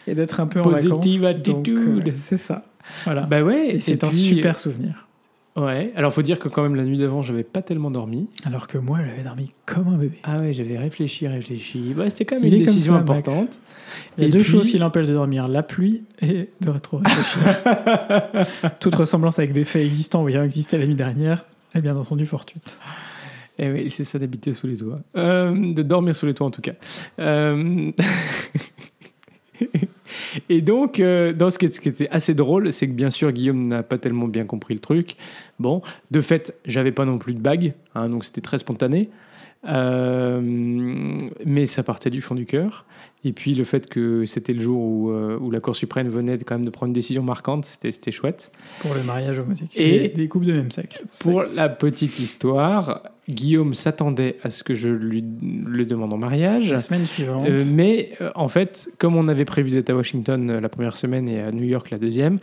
et 0.06 0.14
d'être 0.14 0.40
un 0.40 0.46
peu 0.46 0.62
Positive 0.62 1.24
en 1.24 1.26
vacances. 1.26 1.48
attitude. 1.48 2.08
Euh, 2.08 2.12
c'est 2.14 2.36
ça. 2.36 2.64
Voilà. 3.04 3.22
Bah 3.22 3.42
ouais. 3.42 3.76
Et 3.76 3.80
c'est 3.80 4.04
un 4.04 4.12
super 4.12 4.58
souvenir. 4.58 5.05
Ouais, 5.56 5.92
alors 5.96 6.12
faut 6.12 6.22
dire 6.22 6.38
que 6.38 6.48
quand 6.48 6.62
même 6.62 6.74
la 6.74 6.84
nuit 6.84 6.98
d'avant, 6.98 7.22
j'avais 7.22 7.42
pas 7.42 7.62
tellement 7.62 7.90
dormi. 7.90 8.28
Alors 8.44 8.68
que 8.68 8.76
moi, 8.76 8.98
j'avais 9.06 9.22
dormi 9.22 9.54
comme 9.64 9.88
un 9.88 9.96
bébé. 9.96 10.18
Ah 10.22 10.38
ouais, 10.38 10.52
j'avais 10.52 10.76
réfléchi, 10.76 11.26
réfléchi. 11.26 11.94
Ouais, 11.96 12.10
c'était 12.10 12.26
quand 12.26 12.40
même 12.40 12.52
une 12.52 12.64
décision 12.64 12.94
importante. 12.94 13.58
Il 14.18 14.24
y 14.24 14.26
a 14.26 14.30
deux 14.30 14.42
choses 14.42 14.70
qui 14.70 14.78
l'empêchent 14.78 15.06
de 15.06 15.14
dormir 15.14 15.48
la 15.48 15.62
pluie 15.62 16.04
et 16.20 16.50
de 16.60 16.70
réfléchir. 16.70 18.46
Toute 18.80 18.94
ressemblance 18.94 19.38
avec 19.38 19.54
des 19.54 19.64
faits 19.64 19.86
existants 19.86 20.24
ou 20.24 20.28
ayant 20.28 20.42
existé 20.42 20.76
la 20.76 20.86
nuit 20.86 20.94
dernière 20.94 21.46
est 21.74 21.80
bien 21.80 21.96
entendu 21.96 22.26
fortuite. 22.26 22.76
Et 23.58 23.64
eh 23.64 23.72
oui, 23.72 23.90
c'est 23.90 24.04
ça 24.04 24.18
d'habiter 24.18 24.52
sous 24.52 24.66
les 24.66 24.76
toits. 24.76 25.00
Euh, 25.16 25.72
de 25.72 25.82
dormir 25.82 26.14
sous 26.14 26.26
les 26.26 26.34
toits 26.34 26.46
en 26.46 26.50
tout 26.50 26.60
cas. 26.60 26.74
Euh... 27.18 27.92
Et 30.48 30.60
donc, 30.60 31.00
euh, 31.00 31.32
dans 31.32 31.50
ce 31.50 31.58
qui, 31.58 31.66
était 31.66 32.08
assez 32.10 32.34
drôle, 32.34 32.72
c'est 32.72 32.86
que 32.86 32.92
bien 32.92 33.10
sûr, 33.10 33.32
Guillaume 33.32 33.68
n'a 33.68 33.82
pas 33.82 33.98
tellement 33.98 34.28
bien 34.28 34.44
compris 34.44 34.74
le 34.74 34.80
truc. 34.80 35.16
Bon, 35.58 35.82
de 36.10 36.20
fait, 36.20 36.54
j'avais 36.64 36.92
pas 36.92 37.04
non 37.04 37.18
plus 37.18 37.34
de 37.34 37.40
bague, 37.40 37.74
hein, 37.94 38.08
donc 38.08 38.24
c'était 38.24 38.40
très 38.40 38.58
spontané. 38.58 39.10
Euh, 39.68 40.40
mais 41.44 41.66
ça 41.66 41.82
partait 41.82 42.10
du 42.10 42.20
fond 42.20 42.34
du 42.34 42.46
cœur. 42.46 42.84
Et 43.26 43.32
puis 43.32 43.54
le 43.54 43.64
fait 43.64 43.88
que 43.88 44.24
c'était 44.24 44.52
le 44.52 44.60
jour 44.60 44.80
où, 44.80 45.10
euh, 45.10 45.36
où, 45.40 45.50
la 45.50 45.58
Cour 45.58 45.74
suprême 45.74 46.08
venait 46.08 46.38
quand 46.38 46.54
même 46.54 46.64
de 46.64 46.70
prendre 46.70 46.88
une 46.88 46.94
décision 46.94 47.24
marquante, 47.24 47.64
c'était 47.64 48.12
chouette. 48.12 48.52
Pour 48.80 48.94
le 48.94 49.02
mariage 49.02 49.40
homosexuel. 49.40 50.04
Et 50.04 50.08
des 50.08 50.28
couples 50.28 50.46
de 50.46 50.52
même 50.52 50.70
sexe. 50.70 50.96
Pour 51.22 51.42
la 51.56 51.68
petite 51.68 52.20
histoire, 52.20 53.02
Guillaume 53.28 53.74
s'attendait 53.74 54.36
à 54.44 54.50
ce 54.50 54.62
que 54.62 54.74
je 54.74 54.88
lui 54.88 55.24
le 55.66 55.84
demande 55.84 56.12
en 56.12 56.16
mariage. 56.16 56.70
La 56.70 56.78
semaine 56.78 57.06
suivante. 57.06 57.46
Euh, 57.48 57.64
mais 57.66 58.10
euh, 58.20 58.30
en 58.36 58.46
fait, 58.46 58.88
comme 58.98 59.16
on 59.16 59.26
avait 59.26 59.44
prévu 59.44 59.70
d'être 59.70 59.90
à 59.90 59.96
Washington 59.96 60.48
euh, 60.48 60.60
la 60.60 60.68
première 60.68 60.96
semaine 60.96 61.28
et 61.28 61.40
à 61.40 61.50
New 61.50 61.64
York 61.64 61.90
la 61.90 61.98
deuxième, 61.98 62.38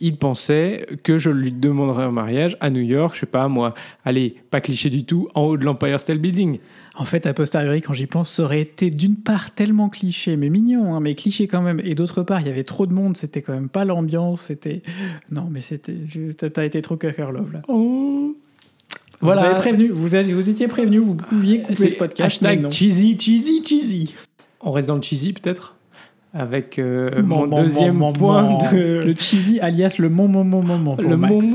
il 0.00 0.16
pensait 0.16 0.86
que 1.04 1.18
je 1.18 1.30
lui 1.30 1.52
demanderais 1.52 2.06
en 2.06 2.12
mariage 2.12 2.56
à 2.60 2.70
New 2.70 2.80
York, 2.80 3.14
je 3.14 3.20
sais 3.20 3.26
pas 3.26 3.46
moi, 3.46 3.74
allez, 4.04 4.34
pas 4.50 4.60
cliché 4.60 4.90
du 4.90 5.04
tout, 5.04 5.28
en 5.34 5.42
haut 5.42 5.56
de 5.56 5.64
l'Empire 5.64 6.00
State 6.00 6.18
Building. 6.18 6.58
En 6.96 7.04
fait, 7.04 7.26
a 7.26 7.34
posteriori, 7.34 7.82
quand 7.82 7.92
j'y 7.92 8.06
pense, 8.06 8.30
ça 8.32 8.44
aurait 8.44 8.60
été 8.60 8.88
d'une 8.88 9.16
part 9.16 9.50
tellement 9.50 9.88
cliché, 9.88 10.36
mais 10.36 10.48
mignon, 10.48 10.94
hein, 10.94 11.00
mais 11.00 11.16
cliché 11.16 11.48
quand 11.48 11.60
même. 11.60 11.80
Et 11.82 11.96
d'autre 11.96 12.22
part, 12.22 12.40
il 12.40 12.46
y 12.46 12.50
avait 12.50 12.62
trop 12.62 12.86
de 12.86 12.92
monde, 12.92 13.16
c'était 13.16 13.42
quand 13.42 13.52
même 13.52 13.68
pas 13.68 13.84
l'ambiance, 13.84 14.42
c'était. 14.42 14.82
Non, 15.30 15.48
mais 15.50 15.60
c'était. 15.60 15.96
T'as 16.36 16.64
été 16.64 16.82
trop 16.82 16.96
cœur 16.96 17.32
love 17.32 17.52
là. 17.52 17.62
Oh 17.66 18.36
Voilà. 19.20 19.40
Vous 19.40 19.46
avez 19.46 19.54
prévenu, 19.56 19.88
vous, 19.88 20.14
avez, 20.14 20.32
vous 20.32 20.48
étiez 20.48 20.68
prévenu, 20.68 20.98
vous 20.98 21.16
pouviez 21.16 21.62
couper 21.62 21.90
ce 21.90 21.96
podcast. 21.96 22.42
Hashtag 22.42 22.70
cheesy, 22.70 23.18
cheesy, 23.18 23.64
cheesy. 23.64 24.14
On 24.60 24.70
reste 24.70 24.88
dans 24.88 24.96
le 24.96 25.02
cheesy 25.02 25.32
peut-être? 25.32 25.74
Avec 26.34 26.80
euh, 26.80 27.22
mon, 27.22 27.46
deuxième 27.46 28.00
point 28.12 28.58
de... 28.72 29.04
Le 29.04 29.14
cheesy 29.16 29.60
alias 29.60 29.94
le 30.00 30.08
mon 30.08 30.26
mon 30.26 30.42
mon 30.42 30.62
mon 30.62 30.96
le 30.96 31.16
Max. 31.16 31.46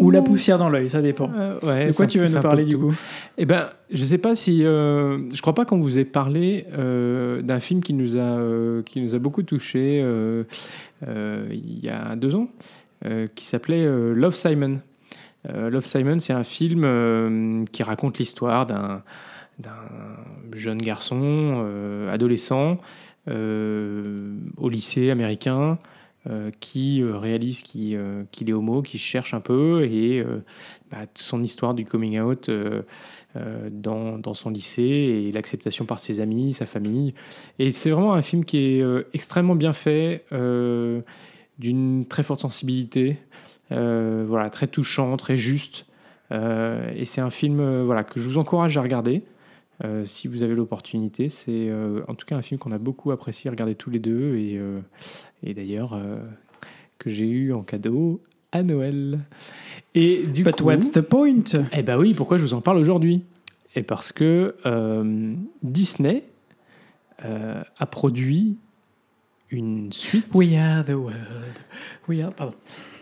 Ou 0.00 0.10
la 0.10 0.22
poussière 0.22 0.58
dans 0.58 0.68
l'œil, 0.68 0.88
ça 0.88 1.02
dépend. 1.02 1.30
Euh, 1.36 1.86
de 1.86 1.92
quoi 1.92 2.06
tu 2.06 2.18
veux 2.18 2.28
nous 2.28 2.40
parler 2.40 2.64
du 2.64 2.78
coup? 2.78 2.94
Eh 3.36 3.46
ben, 3.46 3.68
je 3.90 4.04
sais 4.04 4.18
pas 4.18 4.34
si... 4.34 4.64
Euh, 4.64 5.18
je 5.32 5.40
crois 5.42 5.54
pas 5.54 5.64
qu'on 5.64 5.78
vous 5.78 5.98
ait 5.98 6.04
parlé 6.04 6.66
d'un 6.72 7.60
film 7.60 7.82
qui 7.82 7.94
nous, 7.94 8.16
a, 8.16 8.38
qui 8.84 9.00
nous 9.00 9.14
a 9.14 9.18
beaucoup 9.18 9.42
touché 9.42 10.04
il 11.02 11.84
y 11.84 11.88
a 11.88 12.14
deux 12.14 12.34
ans, 12.34 12.48
qui 13.34 13.44
s'appelait 13.44 13.84
Love 14.14 14.34
Simon. 14.34 14.78
Love 15.52 15.84
Simon, 15.84 16.20
c'est 16.20 16.32
un 16.32 16.44
film 16.44 17.64
qui 17.72 17.82
raconte 17.82 18.18
l'histoire 18.18 18.66
d'un 18.66 19.02
jeune 20.52 20.80
garçon, 20.80 21.64
adolescent, 22.10 22.72
euh, 22.72 22.76
au 23.28 24.68
lycée 24.68 25.10
américain 25.10 25.78
euh, 26.30 26.52
qui 26.60 27.02
euh, 27.02 27.18
réalise 27.18 27.62
qu'il 27.62 27.96
est 27.96 28.52
homo, 28.52 28.80
qui 28.80 28.96
cherche 28.96 29.34
un 29.34 29.40
peu 29.40 29.82
et 29.82 30.24
bah, 30.88 30.98
son 31.16 31.42
histoire 31.42 31.74
du 31.74 31.84
coming 31.84 32.20
out 32.20 32.48
dans, 33.34 34.18
dans, 34.18 34.34
son 34.34 34.50
lycée 34.50 34.82
et 34.82 35.32
l'acceptation 35.32 35.84
par 35.84 35.98
ses 35.98 36.20
amis, 36.20 36.52
sa 36.52 36.66
famille. 36.66 37.14
Et 37.58 37.72
c'est 37.72 37.90
vraiment 37.90 38.14
un 38.14 38.22
film 38.22 38.44
qui 38.44 38.58
est 38.58 38.84
extrêmement 39.14 39.56
bien 39.56 39.72
fait, 39.72 40.24
d'une 41.58 42.06
très 42.06 42.22
forte 42.22 42.40
sensibilité, 42.40 43.16
voilà, 43.70 44.48
très 44.50 44.68
touchant, 44.68 45.16
très 45.16 45.36
juste. 45.36 45.86
et 46.30 47.04
c'est 47.04 47.20
un 47.20 47.30
film 47.30 47.82
voilà, 47.82 48.04
que 48.04 48.20
je 48.20 48.28
vous 48.28 48.38
encourage 48.38 48.76
à 48.76 48.82
regarder. 48.82 49.22
Euh, 49.84 50.06
si 50.06 50.28
vous 50.28 50.42
avez 50.42 50.54
l'opportunité, 50.54 51.28
c'est 51.28 51.68
euh, 51.68 52.02
en 52.06 52.14
tout 52.14 52.24
cas 52.24 52.36
un 52.36 52.42
film 52.42 52.58
qu'on 52.58 52.72
a 52.72 52.78
beaucoup 52.78 53.10
apprécié 53.10 53.50
regarder 53.50 53.74
tous 53.74 53.90
les 53.90 53.98
deux 53.98 54.36
et, 54.36 54.56
euh, 54.56 54.80
et 55.42 55.54
d'ailleurs 55.54 55.98
que 56.98 57.10
j'ai 57.10 57.28
eu 57.28 57.52
en 57.52 57.62
cadeau 57.62 58.22
à 58.52 58.62
Noël. 58.62 59.20
Et 59.94 60.26
du 60.26 60.44
But 60.44 60.60
what's 60.60 60.92
the 60.92 61.00
point? 61.00 61.42
Eh 61.72 61.82
ben 61.82 61.98
oui, 61.98 62.14
pourquoi 62.14 62.38
je 62.38 62.42
vous 62.42 62.54
en 62.54 62.60
parle 62.60 62.78
aujourd'hui? 62.78 63.24
Et 63.74 63.82
parce 63.82 64.12
que 64.12 64.54
Disney 65.62 66.24
a 67.18 67.86
produit 67.86 68.58
une 69.50 69.92
suite. 69.92 70.26
We 70.34 70.54
are 70.54 70.84
the 70.84 70.90
world. 70.90 71.58
We 72.08 72.22
are, 72.22 72.32
pardon. 72.32 72.54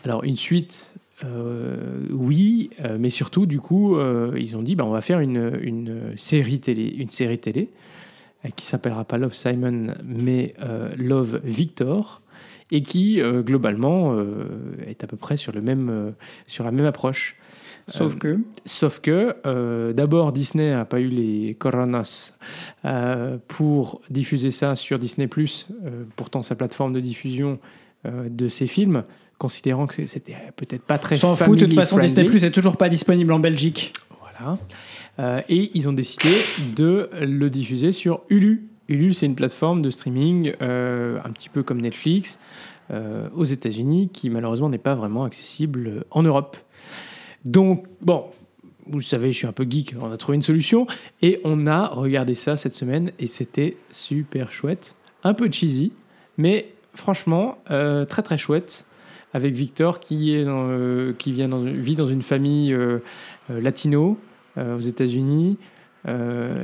Alors 0.04 0.24
une 0.24 0.36
suite 0.36 0.89
euh, 1.24 2.06
oui, 2.10 2.70
euh, 2.84 2.96
mais 2.98 3.10
surtout, 3.10 3.46
du 3.46 3.60
coup, 3.60 3.96
euh, 3.96 4.34
ils 4.38 4.56
ont 4.56 4.62
dit 4.62 4.74
bah, 4.74 4.84
on 4.84 4.90
va 4.90 5.00
faire 5.00 5.20
une, 5.20 5.58
une, 5.62 6.14
série 6.16 6.60
télé, 6.60 6.88
une 6.88 7.10
série 7.10 7.38
télé 7.38 7.68
qui 8.56 8.64
s'appellera 8.64 9.04
pas 9.04 9.18
Love 9.18 9.34
Simon, 9.34 9.88
mais 10.02 10.54
Love 10.96 11.42
Victor, 11.44 12.22
et 12.70 12.82
qui 12.82 13.20
globalement 13.20 14.18
est 14.86 15.04
à 15.04 15.06
peu 15.06 15.18
près 15.18 15.36
sur, 15.36 15.52
le 15.52 15.60
même, 15.60 16.14
sur 16.46 16.64
la 16.64 16.70
même 16.70 16.86
approche. 16.86 17.36
Sauf 17.88 18.16
que 18.16 18.38
Sauf 18.64 19.00
que, 19.00 19.92
d'abord, 19.92 20.32
Disney 20.32 20.70
n'a 20.70 20.86
pas 20.86 21.00
eu 21.00 21.08
les 21.08 21.54
coronas 21.54 22.32
pour 23.46 24.00
diffuser 24.08 24.50
ça 24.50 24.74
sur 24.74 24.98
Disney, 24.98 25.28
pourtant 26.16 26.42
sa 26.42 26.54
plateforme 26.54 26.94
de 26.94 27.00
diffusion 27.00 27.58
de 28.04 28.48
ses 28.48 28.66
films 28.66 29.04
considérant 29.40 29.86
que 29.86 30.06
c'était 30.06 30.36
peut-être 30.54 30.82
pas 30.82 30.98
très 30.98 31.16
S'en 31.16 31.34
fout, 31.34 31.58
de 31.58 31.64
toute 31.64 31.74
façon, 31.74 31.98
Disney 31.98 32.24
Plus 32.26 32.44
est 32.44 32.50
toujours 32.50 32.76
pas 32.76 32.90
disponible 32.90 33.32
en 33.32 33.40
Belgique. 33.40 33.92
Voilà. 34.20 34.58
Euh, 35.18 35.40
et 35.48 35.70
ils 35.74 35.88
ont 35.88 35.92
décidé 35.92 36.36
de 36.76 37.08
le 37.20 37.48
diffuser 37.50 37.92
sur 37.92 38.20
Hulu. 38.28 38.68
Hulu, 38.88 39.14
c'est 39.14 39.26
une 39.26 39.34
plateforme 39.34 39.82
de 39.82 39.90
streaming 39.90 40.52
euh, 40.60 41.18
un 41.24 41.30
petit 41.30 41.48
peu 41.48 41.62
comme 41.62 41.80
Netflix 41.80 42.38
euh, 42.90 43.28
aux 43.34 43.44
États-Unis, 43.44 44.10
qui 44.12 44.28
malheureusement 44.28 44.68
n'est 44.68 44.78
pas 44.78 44.94
vraiment 44.94 45.24
accessible 45.24 46.04
en 46.10 46.22
Europe. 46.22 46.58
Donc, 47.46 47.86
bon, 48.02 48.26
vous 48.86 49.00
savez, 49.00 49.32
je 49.32 49.38
suis 49.38 49.46
un 49.46 49.52
peu 49.52 49.66
geek, 49.68 49.94
on 50.00 50.12
a 50.12 50.18
trouvé 50.18 50.36
une 50.36 50.42
solution 50.42 50.86
et 51.22 51.40
on 51.44 51.66
a 51.66 51.86
regardé 51.86 52.34
ça 52.34 52.58
cette 52.58 52.74
semaine 52.74 53.12
et 53.18 53.26
c'était 53.26 53.78
super 53.90 54.52
chouette. 54.52 54.96
Un 55.24 55.32
peu 55.32 55.50
cheesy, 55.50 55.92
mais 56.36 56.72
franchement, 56.94 57.58
très 57.66 58.22
très 58.22 58.38
chouette 58.38 58.86
avec 59.32 59.54
Victor 59.54 60.00
qui, 60.00 60.34
est 60.34 60.44
euh, 60.46 61.12
qui 61.12 61.32
vient 61.32 61.48
dans, 61.48 61.62
vit 61.62 61.96
dans 61.96 62.06
une 62.06 62.22
famille 62.22 62.72
euh, 62.72 62.98
euh, 63.50 63.60
latino 63.60 64.18
aux 64.56 64.80
États-Unis. 64.80 65.58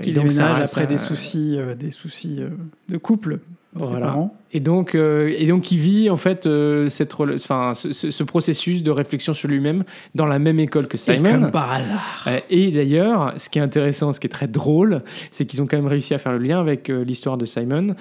qui 0.03 0.13
déménage 0.13 0.61
après 0.61 0.87
des 0.87 0.99
soucis, 0.99 1.57
des 1.79 1.91
soucis 1.91 2.41
de 2.89 2.99
couple 2.99 3.39
voilà. 3.73 4.31
Et 4.57 4.61
donc, 4.61 4.95
euh, 4.95 5.35
et 5.37 5.45
donc, 5.45 5.71
il 5.71 5.77
vit 5.77 6.09
en 6.09 6.17
fait 6.17 6.47
euh, 6.47 6.89
cette, 6.89 7.13
enfin, 7.21 7.75
ce, 7.75 8.23
processus 8.23 8.83
de 8.83 8.91
réflexion 8.91 9.35
sur 9.35 9.51
lui-même 9.51 9.85
dans 10.15 10.25
la 10.25 10.39
même 10.39 10.59
école 10.59 10.89
que 10.89 10.97
Simon. 10.97 11.29
Et 11.29 11.33
comme 11.33 11.51
par 11.51 11.71
hasard. 11.71 12.25
Euh, 12.27 12.41
et 12.49 12.71
d'ailleurs, 12.71 13.35
ce 13.37 13.51
qui 13.51 13.59
est 13.59 13.63
intéressant, 13.63 14.13
ce 14.13 14.21
qui 14.21 14.29
est 14.29 14.31
très 14.31 14.49
drôle, 14.49 15.03
c'est 15.31 15.45
qu'ils 15.45 15.61
ont 15.61 15.67
quand 15.67 15.77
même 15.77 15.87
réussi 15.87 16.15
à 16.15 16.19
faire 16.19 16.33
le 16.33 16.39
lien 16.39 16.59
avec 16.59 16.89
l'histoire 16.89 17.37
de 17.37 17.45
Simon 17.45 17.97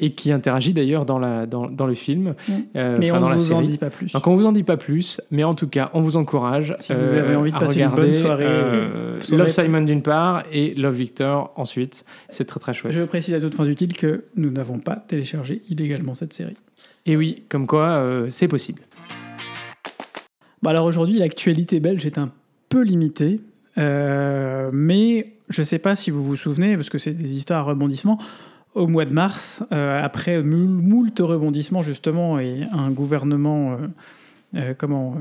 et 0.00 0.10
qui 0.10 0.32
interagit 0.32 0.72
d'ailleurs 0.72 1.06
dans, 1.06 1.20
la, 1.20 1.46
dans, 1.46 1.68
dans 1.68 1.86
le 1.86 1.94
film. 1.94 2.34
Mm. 2.48 2.54
mais 2.74 3.12
on 3.12 3.20
ne 3.20 3.34
vous 3.34 3.52
en 3.52 3.62
dit 3.62 3.78
pas 3.78 3.90
plus. 3.90 4.10
Donc, 4.10 4.26
on 4.26 4.34
vous 4.34 4.46
en 4.46 4.52
dit 4.52 4.64
pas 4.64 4.76
plus, 4.76 5.20
mais 5.30 5.44
en 5.44 5.54
tout 5.54 5.68
cas, 5.68 5.90
on 5.94 6.00
vous 6.00 6.16
encourage 6.16 6.74
si 6.80 6.92
vous 6.92 7.12
avez 7.12 7.36
envie 7.36 7.52
de 7.52 7.58
passer 7.58 7.82
une 7.82 7.90
bonne 7.90 8.12
soirée, 8.12 8.46
Love 9.30 9.50
Simon 9.50 9.82
d'une 9.82 10.02
part 10.02 10.42
et 10.50 10.74
Love 10.74 10.96
Victor 10.96 11.52
ensuite. 11.54 12.04
C'est 12.30 12.46
très 12.46 12.58
très 12.58 12.74
chouette. 12.74 12.92
Je 12.92 13.04
précise 13.04 13.34
à 13.34 13.40
toute 13.40 13.54
fin 13.54 13.64
utile 13.64 13.96
que 13.96 14.24
nous 14.34 14.50
n'avons 14.50 14.80
pas 14.80 14.96
télécharger 14.96 15.62
illégalement 15.84 16.14
cette 16.14 16.32
série. 16.32 16.56
Et 17.06 17.16
oui, 17.16 17.44
comme 17.48 17.66
quoi 17.66 17.88
euh, 17.98 18.28
c'est 18.30 18.48
possible. 18.48 18.82
Bah 20.62 20.70
alors 20.70 20.86
aujourd'hui, 20.86 21.18
l'actualité 21.18 21.80
belge 21.80 22.06
est 22.06 22.16
un 22.16 22.30
peu 22.70 22.82
limitée, 22.82 23.40
euh, 23.76 24.70
mais 24.72 25.34
je 25.50 25.60
ne 25.60 25.64
sais 25.64 25.78
pas 25.78 25.94
si 25.94 26.10
vous 26.10 26.24
vous 26.24 26.36
souvenez, 26.36 26.76
parce 26.76 26.88
que 26.88 26.98
c'est 26.98 27.12
des 27.12 27.36
histoires 27.36 27.60
à 27.60 27.62
rebondissement, 27.62 28.18
au 28.74 28.86
mois 28.86 29.04
de 29.04 29.12
mars, 29.12 29.62
euh, 29.72 30.02
après 30.02 30.42
moult 30.42 31.18
rebondissements 31.20 31.82
justement 31.82 32.40
et 32.40 32.64
un 32.72 32.90
gouvernement 32.90 33.78
comment, 34.78 35.16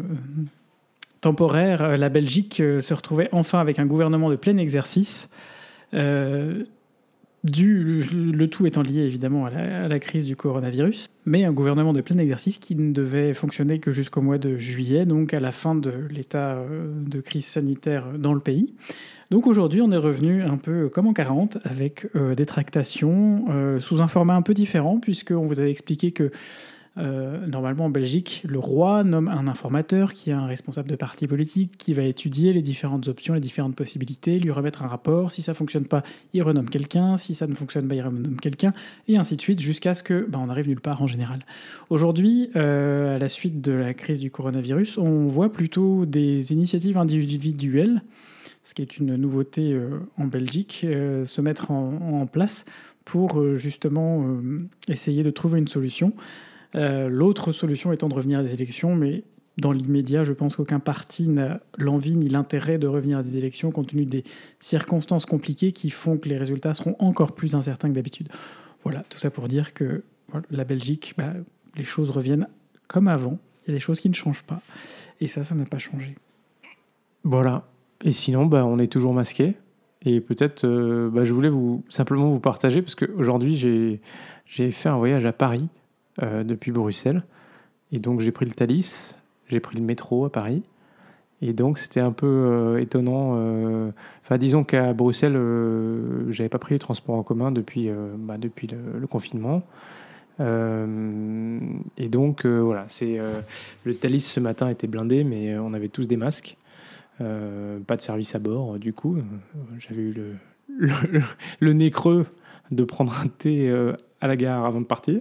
temporaire, 1.21 1.97
la 1.97 2.09
Belgique 2.09 2.55
se 2.55 2.93
retrouvait 2.93 3.29
enfin 3.31 3.59
avec 3.59 3.79
un 3.79 3.85
gouvernement 3.85 4.29
de 4.29 4.35
plein 4.37 4.57
exercice 4.57 5.29
le 7.43 8.45
tout 8.45 8.65
étant 8.65 8.81
lié 8.81 9.01
évidemment 9.01 9.45
à 9.45 9.87
la, 9.87 9.99
crise 9.99 10.25
du 10.25 10.35
coronavirus, 10.35 11.09
mais 11.25 11.43
un 11.43 11.51
gouvernement 11.51 11.93
de 11.93 12.01
plein 12.01 12.17
exercice 12.17 12.57
qui 12.57 12.75
ne 12.75 12.93
devait 12.93 13.33
fonctionner 13.33 13.79
que 13.79 13.91
jusqu'au 13.91 14.21
mois 14.21 14.37
de 14.37 14.57
juillet, 14.57 15.05
donc 15.05 15.33
à 15.33 15.39
la 15.39 15.51
fin 15.51 15.75
de 15.75 15.91
l'état 16.09 16.55
euh, 16.55 16.87
de 17.05 17.19
crise 17.19 17.45
sanitaire 17.45 18.05
dans 18.17 18.33
le 18.33 18.39
pays. 18.39 18.73
Donc 19.29 19.47
aujourd'hui, 19.47 19.81
on 19.81 19.91
est 19.91 19.97
revenu 19.97 20.43
un 20.43 20.57
peu 20.57 20.89
comme 20.89 21.07
en 21.07 21.13
40 21.13 21.57
avec 21.63 22.07
euh, 22.15 22.35
des 22.35 22.45
tractations 22.45 23.45
euh, 23.49 23.79
sous 23.79 24.01
un 24.01 24.07
format 24.07 24.35
un 24.35 24.41
peu 24.41 24.53
différent, 24.53 24.99
puisqu'on 24.99 25.45
vous 25.45 25.59
avait 25.59 25.71
expliqué 25.71 26.11
que 26.11 26.31
euh, 26.99 27.47
normalement, 27.47 27.85
en 27.85 27.89
Belgique, 27.89 28.43
le 28.47 28.59
roi 28.59 29.03
nomme 29.03 29.27
un 29.27 29.47
informateur 29.47 30.13
qui 30.13 30.29
est 30.29 30.33
un 30.33 30.45
responsable 30.45 30.89
de 30.89 30.95
parti 30.95 31.25
politique 31.27 31.75
qui 31.77 31.93
va 31.93 32.03
étudier 32.03 32.53
les 32.53 32.61
différentes 32.61 33.07
options, 33.07 33.33
les 33.33 33.39
différentes 33.39 33.75
possibilités, 33.75 34.37
lui 34.37 34.51
remettre 34.51 34.83
un 34.83 34.87
rapport. 34.87 35.31
Si 35.31 35.41
ça 35.41 35.55
fonctionne 35.55 35.85
pas, 35.85 36.03
il 36.33 36.43
renomme 36.43 36.69
quelqu'un. 36.69 37.17
Si 37.17 37.33
ça 37.33 37.47
ne 37.47 37.55
fonctionne 37.55 37.87
pas, 37.87 37.95
il 37.95 38.01
renomme 38.01 38.39
quelqu'un, 38.39 38.71
et 39.07 39.17
ainsi 39.17 39.35
de 39.35 39.41
suite, 39.41 39.59
jusqu'à 39.59 39.93
ce 39.95 40.03
que, 40.03 40.27
bah, 40.29 40.39
on 40.41 40.49
arrive 40.49 40.67
nulle 40.67 40.81
part 40.81 41.01
en 41.01 41.07
général. 41.07 41.39
Aujourd'hui, 41.89 42.51
euh, 42.55 43.15
à 43.15 43.19
la 43.19 43.29
suite 43.29 43.61
de 43.61 43.71
la 43.71 43.93
crise 43.95 44.19
du 44.19 44.29
coronavirus, 44.29 44.99
on 44.99 45.27
voit 45.27 45.51
plutôt 45.51 46.05
des 46.05 46.53
initiatives 46.53 46.97
individuelles, 46.97 48.03
ce 48.65 48.75
qui 48.75 48.83
est 48.83 48.97
une 48.97 49.15
nouveauté 49.15 49.73
euh, 49.73 49.99
en 50.17 50.25
Belgique, 50.25 50.85
se 51.25 51.41
mettre 51.41 51.71
en 51.71 52.27
place 52.27 52.65
pour 53.03 53.57
justement 53.57 54.25
essayer 54.87 55.23
de 55.23 55.31
trouver 55.31 55.59
une 55.59 55.67
solution. 55.67 56.13
Euh, 56.75 57.09
l'autre 57.09 57.51
solution 57.51 57.91
étant 57.91 58.09
de 58.09 58.13
revenir 58.13 58.39
à 58.39 58.43
des 58.43 58.53
élections, 58.53 58.95
mais 58.95 59.23
dans 59.57 59.71
l'immédiat, 59.71 60.23
je 60.23 60.33
pense 60.33 60.55
qu'aucun 60.55 60.79
parti 60.79 61.29
n'a 61.29 61.59
l'envie 61.77 62.15
ni 62.15 62.27
l'intérêt 62.27 62.77
de 62.79 62.87
revenir 62.87 63.19
à 63.19 63.23
des 63.23 63.37
élections 63.37 63.71
compte 63.71 63.87
tenu 63.87 64.05
des 64.05 64.23
circonstances 64.59 65.25
compliquées 65.25 65.71
qui 65.71 65.91
font 65.91 66.17
que 66.17 66.27
les 66.27 66.37
résultats 66.37 66.73
seront 66.73 66.95
encore 66.99 67.33
plus 67.33 67.53
incertains 67.53 67.89
que 67.89 67.93
d'habitude. 67.93 68.29
Voilà, 68.83 69.03
tout 69.09 69.19
ça 69.19 69.29
pour 69.29 69.47
dire 69.47 69.73
que 69.73 70.03
la 70.49 70.63
Belgique, 70.63 71.13
bah, 71.17 71.33
les 71.75 71.83
choses 71.83 72.09
reviennent 72.09 72.47
comme 72.87 73.07
avant. 73.07 73.37
Il 73.61 73.69
y 73.69 73.71
a 73.71 73.75
des 73.75 73.79
choses 73.79 73.99
qui 73.99 74.09
ne 74.09 74.15
changent 74.15 74.43
pas. 74.43 74.61
Et 75.21 75.27
ça, 75.27 75.43
ça 75.43 75.53
n'a 75.53 75.65
pas 75.65 75.77
changé. 75.77 76.15
Voilà. 77.23 77.67
Et 78.03 78.11
sinon, 78.11 78.47
bah, 78.47 78.65
on 78.65 78.79
est 78.79 78.91
toujours 78.91 79.13
masqué. 79.13 79.53
Et 80.01 80.19
peut-être, 80.19 80.65
euh, 80.65 81.09
bah, 81.09 81.23
je 81.23 81.31
voulais 81.31 81.49
vous, 81.49 81.83
simplement 81.87 82.29
vous 82.29 82.39
partager, 82.39 82.81
parce 82.81 82.95
qu'aujourd'hui, 82.95 83.55
j'ai 84.45 84.71
fait 84.71 84.89
un 84.89 84.97
voyage 84.97 85.25
à 85.25 85.31
Paris 85.31 85.69
euh, 86.21 86.43
depuis 86.43 86.71
Bruxelles. 86.71 87.23
Et 87.91 87.99
donc 87.99 88.19
j'ai 88.21 88.31
pris 88.31 88.45
le 88.45 88.51
Thalys, 88.51 89.15
j'ai 89.47 89.59
pris 89.59 89.77
le 89.77 89.83
métro 89.83 90.25
à 90.25 90.31
Paris. 90.31 90.63
Et 91.41 91.51
donc, 91.51 91.77
c'était 91.77 91.99
un 91.99 92.13
peu 92.13 92.79
étonnant. 92.79 93.33
Enfin, 94.23 94.37
disons 94.37 94.63
qu'à 94.63 94.93
Bruxelles, 94.93 95.37
j'avais 96.29 96.47
pas 96.47 96.57
pris 96.57 96.75
les 96.75 96.79
transports 96.79 97.15
en 97.15 97.23
commun 97.23 97.51
depuis, 97.51 97.89
bah, 98.17 98.37
depuis 98.37 98.67
le, 98.67 99.05
confinement. 99.07 99.61
et 100.39 102.07
donc, 102.07 102.45
voilà, 102.45 102.85
c'est 102.87 103.19
le 103.83 103.93
Thalys 103.93 104.21
ce 104.21 104.39
matin 104.39 104.69
était 104.69 104.87
blindé, 104.87 105.25
mais 105.25 105.57
on 105.57 105.73
avait 105.73 105.89
tous 105.89 106.07
des 106.07 106.15
masques. 106.15 106.55
pas 107.17 107.97
de 107.97 108.01
service 108.01 108.35
à 108.35 108.39
bord, 108.39 108.79
du 108.79 108.93
coup. 108.93 109.17
J'avais 109.79 110.01
eu 110.01 110.13
le, 110.13 111.21
le, 111.59 111.73
nez 111.73 111.91
creux 111.91 112.25
de 112.71 112.85
prendre 112.85 113.13
un 113.19 113.27
thé 113.27 113.69
à 114.23 114.27
la 114.27 114.37
gare 114.37 114.65
avant 114.65 114.79
de 114.79 114.85
partir. 114.85 115.19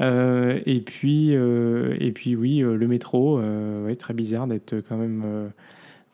Euh, 0.00 0.60
et, 0.64 0.80
puis, 0.80 1.34
euh, 1.34 1.96
et 1.98 2.12
puis, 2.12 2.36
oui, 2.36 2.62
euh, 2.62 2.76
le 2.76 2.86
métro, 2.86 3.40
très 3.98 4.14
bizarre 4.14 4.46
d'être 4.46 4.76
quand 4.88 4.96
même 4.96 5.52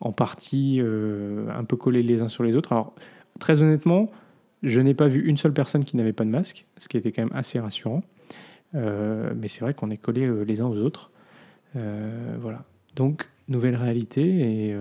en 0.00 0.12
partie 0.12 0.80
un 0.80 1.64
peu 1.64 1.76
collés 1.76 2.02
les 2.02 2.22
uns 2.22 2.28
sur 2.28 2.42
les 2.42 2.56
autres. 2.56 2.72
Alors, 2.72 2.94
très 3.38 3.60
honnêtement, 3.60 4.10
je 4.62 4.80
n'ai 4.80 4.94
pas 4.94 5.06
vu 5.06 5.24
une 5.26 5.36
seule 5.36 5.52
personne 5.52 5.84
qui 5.84 5.96
n'avait 5.96 6.14
pas 6.14 6.24
de 6.24 6.30
masque, 6.30 6.66
ce 6.78 6.88
qui 6.88 6.96
était 6.96 7.12
quand 7.12 7.22
même 7.22 7.36
assez 7.36 7.60
rassurant. 7.60 8.02
mais 8.72 9.48
c'est 9.48 9.60
vrai 9.60 9.74
qu'on 9.74 9.90
est 9.90 9.98
collés 9.98 10.28
les 10.46 10.60
uns 10.62 10.66
aux 10.66 10.78
autres. 10.78 11.10
voilà. 11.74 12.64
Donc, 12.96 13.28
nouvelle 13.48 13.76
réalité 13.76 14.22
et. 14.70 14.76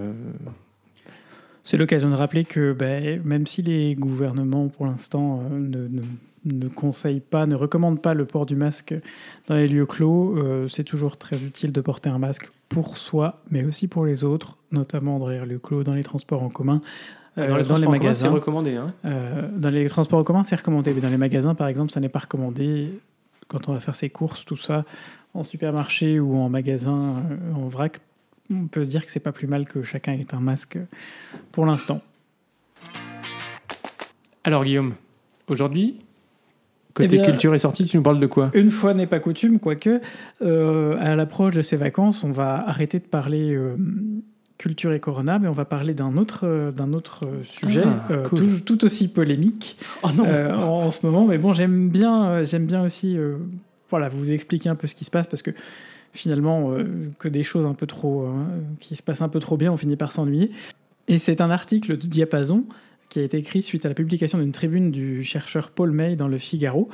C'est 1.64 1.76
l'occasion 1.76 2.10
de 2.10 2.16
rappeler 2.16 2.46
que 2.46 2.72
ben, 2.72 3.22
même 3.26 3.46
si 3.46 3.62
les 3.62 3.94
gouvernements, 3.96 4.70
pour 4.70 4.86
l'instant, 4.86 5.44
ne 5.50 6.02
conseille 6.68 7.20
pas, 7.20 7.46
ne 7.46 7.56
recommande 7.56 8.02
pas 8.02 8.14
le 8.14 8.26
port 8.26 8.46
du 8.46 8.56
masque 8.56 8.96
dans 9.48 9.56
les 9.56 9.68
lieux 9.68 9.86
clos. 9.86 10.38
Euh, 10.38 10.68
c'est 10.68 10.84
toujours 10.84 11.18
très 11.18 11.38
utile 11.38 11.72
de 11.72 11.82
porter 11.82 12.10
un 12.10 12.20
masque 12.20 12.50
pour 12.70 12.98
soi, 12.98 13.36
mais 13.50 13.64
aussi 13.64 13.88
pour 13.88 14.06
les 14.06 14.24
autres, 14.24 14.58
notamment 14.72 15.20
dans 15.20 15.30
les 15.30 15.46
lieux 15.46 15.60
clos, 15.60 15.84
dans 15.84 15.94
les 15.94 16.04
transports 16.04 16.44
en 16.44 16.50
commun. 16.50 16.82
Euh, 17.38 17.48
dans 17.48 17.58
les, 17.58 17.64
dans 17.64 17.78
les 17.78 17.88
magasins, 17.88 18.28
c'est 18.28 18.34
recommandé. 18.34 18.76
Hein. 18.76 18.94
Euh, 19.06 19.48
dans 19.56 19.70
les 19.70 19.88
transports 19.88 20.20
en 20.20 20.24
commun, 20.24 20.44
c'est 20.44 20.56
recommandé, 20.56 20.94
mais 20.94 21.02
dans 21.02 21.10
les 21.10 21.18
magasins, 21.18 21.56
par 21.56 21.68
exemple, 21.68 21.92
ça 21.92 22.00
n'est 22.00 22.10
pas 22.10 22.20
recommandé. 22.20 22.90
Quand 23.48 23.70
on 23.70 23.74
va 23.74 23.80
faire 23.80 23.96
ses 23.96 24.10
courses, 24.10 24.44
tout 24.44 24.58
ça, 24.58 24.86
en 25.34 25.44
supermarché 25.44 26.20
ou 26.20 26.36
en 26.38 26.50
magasin, 26.50 27.24
en 27.56 27.68
vrac, 27.68 28.02
on 28.52 28.68
peut 28.68 28.84
se 28.84 28.90
dire 28.90 29.06
que 29.06 29.12
c'est 29.12 29.20
pas 29.20 29.32
plus 29.32 29.48
mal 29.48 29.68
que 29.68 29.84
chacun 29.84 30.14
ait 30.14 30.34
un 30.34 30.40
masque 30.40 30.78
pour 31.52 31.66
l'instant. 31.66 32.02
Alors 34.44 34.64
Guillaume, 34.64 34.94
aujourd'hui, 35.48 36.00
Côté 36.98 37.20
eh 37.22 37.26
culture 37.26 37.54
est 37.54 37.60
sorti, 37.60 37.86
tu 37.86 37.96
nous 37.98 38.02
parles 38.02 38.20
de 38.20 38.26
quoi? 38.26 38.50
Une 38.56 38.72
fois 38.72 38.96
n'est 38.96 39.06
pas 39.06 39.20
coutume, 39.20 39.60
quoique, 39.60 40.02
euh, 40.42 40.98
à 41.00 41.16
l'approche 41.16 41.54
de 41.54 41.62
ces 41.62 41.78
vacances, 41.78 42.24
on 42.24 42.32
va 42.32 42.68
arrêter 42.68 42.98
de 42.98 43.04
parler 43.04 43.54
euh, 43.54 43.76
culture 44.58 44.92
et 44.94 45.00
corona, 45.00 45.38
mais 45.38 45.48
on 45.48 45.54
va 45.54 45.66
parler 45.66 45.94
d'un 45.94 46.18
autre, 46.18 46.48
euh, 46.48 46.72
d'un 46.72 46.94
autre 46.94 47.30
sujet, 47.44 47.84
ah, 47.86 48.24
tout, 48.66 48.84
aussi 48.84 49.10
polémique 49.10 49.78
oh 50.02 50.10
non. 50.12 50.26
en, 50.26 50.90
ce 50.90 51.06
moment. 51.06 51.28
Mais 51.28 51.38
bon, 51.38 51.54
j'aime 51.54 51.90
bien, 51.90 52.44
j'aime 52.46 52.66
bien 52.66 52.82
aussi 52.82 53.16
voilà, 53.92 54.10
vous 54.10 54.32
expliquer 54.32 54.70
un 54.70 54.76
peu 54.76 54.88
ce 54.88 54.96
qui 54.96 55.06
se 55.06 55.12
passe, 55.12 55.28
parce 55.28 55.44
que 55.44 55.52
finalement, 56.14 56.74
que 57.20 57.28
des 57.28 57.44
choses 57.44 57.68
un 57.68 57.76
peu 57.76 57.86
trop, 57.86 58.28
qui 58.80 58.96
se 58.96 59.04
passent 59.04 59.22
un 59.22 59.30
peu 59.30 59.40
trop 59.40 59.56
bien, 59.56 59.72
on 59.72 59.78
finit 59.78 59.98
par 59.98 60.14
s'ennuyer. 60.14 60.50
Et 61.08 61.20
c'est 61.20 61.42
un 61.42 61.52
article 61.52 61.96
de 61.96 62.08
Diapason 62.08 62.64
qui 63.10 63.20
a 63.20 63.24
été 63.24 63.38
écrit 63.38 63.62
suite 63.62 63.86
à 63.86 63.90
la 63.90 63.96
publication 63.96 64.40
d'une 64.40 64.52
tribune 64.52 64.92
du 64.92 65.24
chercheur 65.24 65.72
Paul 65.72 65.92
May 65.92 66.16
dans 66.16 66.28
le 66.28 66.38
Figaro, 66.38 66.90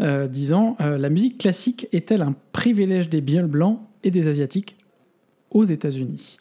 euh, 0.00 0.26
disant 0.26 0.76
euh, 0.80 0.98
La 0.98 1.10
musique 1.10 1.38
classique 1.38 1.88
est-elle 1.92 2.22
un 2.22 2.34
privilège 2.52 3.08
des 3.08 3.20
biens 3.20 3.46
blancs 3.46 3.80
et 4.04 4.10
des 4.10 4.28
asiatiques 4.28 4.76
aux 5.50 5.64
États-Unis? 5.64 6.38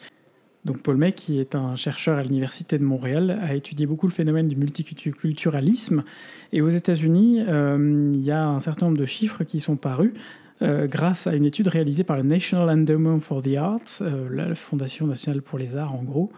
Donc 0.66 0.82
Paul 0.82 0.98
May, 0.98 1.14
qui 1.14 1.40
est 1.40 1.56
un 1.56 1.76
chercheur 1.76 2.18
à 2.18 2.24
l'Université 2.24 2.78
de 2.78 2.84
Montréal, 2.84 3.40
a 3.42 3.56
étudié 3.56 3.86
beaucoup 3.86 4.08
le 4.08 4.12
phénomène 4.12 4.48
du 4.48 4.56
multiculturalisme. 4.56 6.04
Et 6.52 6.62
aux 6.62 6.70
États-Unis, 6.70 7.42
euh, 7.48 8.12
il 8.13 8.22
y 8.22 8.32
a 8.32 8.46
un 8.46 8.60
certain 8.60 8.88
nombre 8.88 8.98
de 8.98 9.06
chiffres 9.06 9.44
qui 9.44 9.60
sont 9.60 9.76
parus. 9.76 10.13
grâce 10.62 11.28
à 11.28 11.36
une 11.36 11.46
étude 11.46 11.68
réalisée 11.68 12.04
par 12.04 12.18
le 12.18 12.24
National 12.24 12.68
Endowment 12.70 13.20
for 13.20 13.44
the 13.44 13.56
Arts, 13.56 14.02
la 14.32 14.56
Fondation 14.56 15.06
nationale 15.06 15.44
pour 15.44 15.60
les 15.60 15.76
arts 15.76 15.94
en 15.94 16.02
gros, 16.02 16.32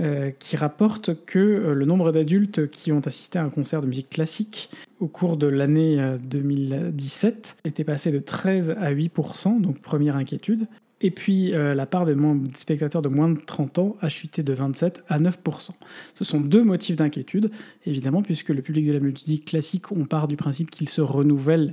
euh, 0.00 0.30
qui 0.30 0.56
rapporte 0.56 1.26
que 1.26 1.38
euh, 1.38 1.74
le 1.74 1.84
nombre 1.84 2.10
d'adultes 2.10 2.70
qui 2.70 2.90
ont 2.90 3.00
assisté 3.00 3.38
à 3.38 3.44
un 3.44 3.50
concert 3.50 3.82
de 3.82 3.86
musique 3.86 4.08
classique 4.08 4.70
au 4.98 5.08
cours 5.08 5.36
de 5.36 5.46
l'année 5.46 6.16
2017 6.22 7.56
euh, 7.66 7.68
était 7.68 7.84
passé 7.84 8.10
de 8.10 8.18
13 8.18 8.76
à 8.78 8.94
8%, 8.94 9.60
donc 9.60 9.78
première 9.80 10.16
inquiétude. 10.16 10.68
Et 11.02 11.10
puis 11.10 11.52
la 11.52 11.86
part 11.86 12.04
des 12.04 12.14
spectateurs 12.54 13.00
de 13.00 13.08
moins 13.08 13.30
de 13.30 13.40
30 13.40 13.78
ans 13.78 13.96
a 14.02 14.10
chuté 14.10 14.42
de 14.42 14.52
27 14.52 15.02
à 15.08 15.18
9%. 15.18 15.70
Ce 16.14 16.24
sont 16.24 16.40
deux 16.40 16.62
motifs 16.62 16.96
d'inquiétude, 16.96 17.50
évidemment, 17.86 18.22
puisque 18.22 18.50
le 18.50 18.60
public 18.60 18.86
de 18.86 18.92
la 18.92 19.00
musique 19.00 19.46
classique, 19.46 19.92
on 19.92 20.04
part 20.04 20.28
du 20.28 20.36
principe 20.36 20.70
qu'il 20.70 20.90
se 20.90 21.00
renouvelle 21.00 21.72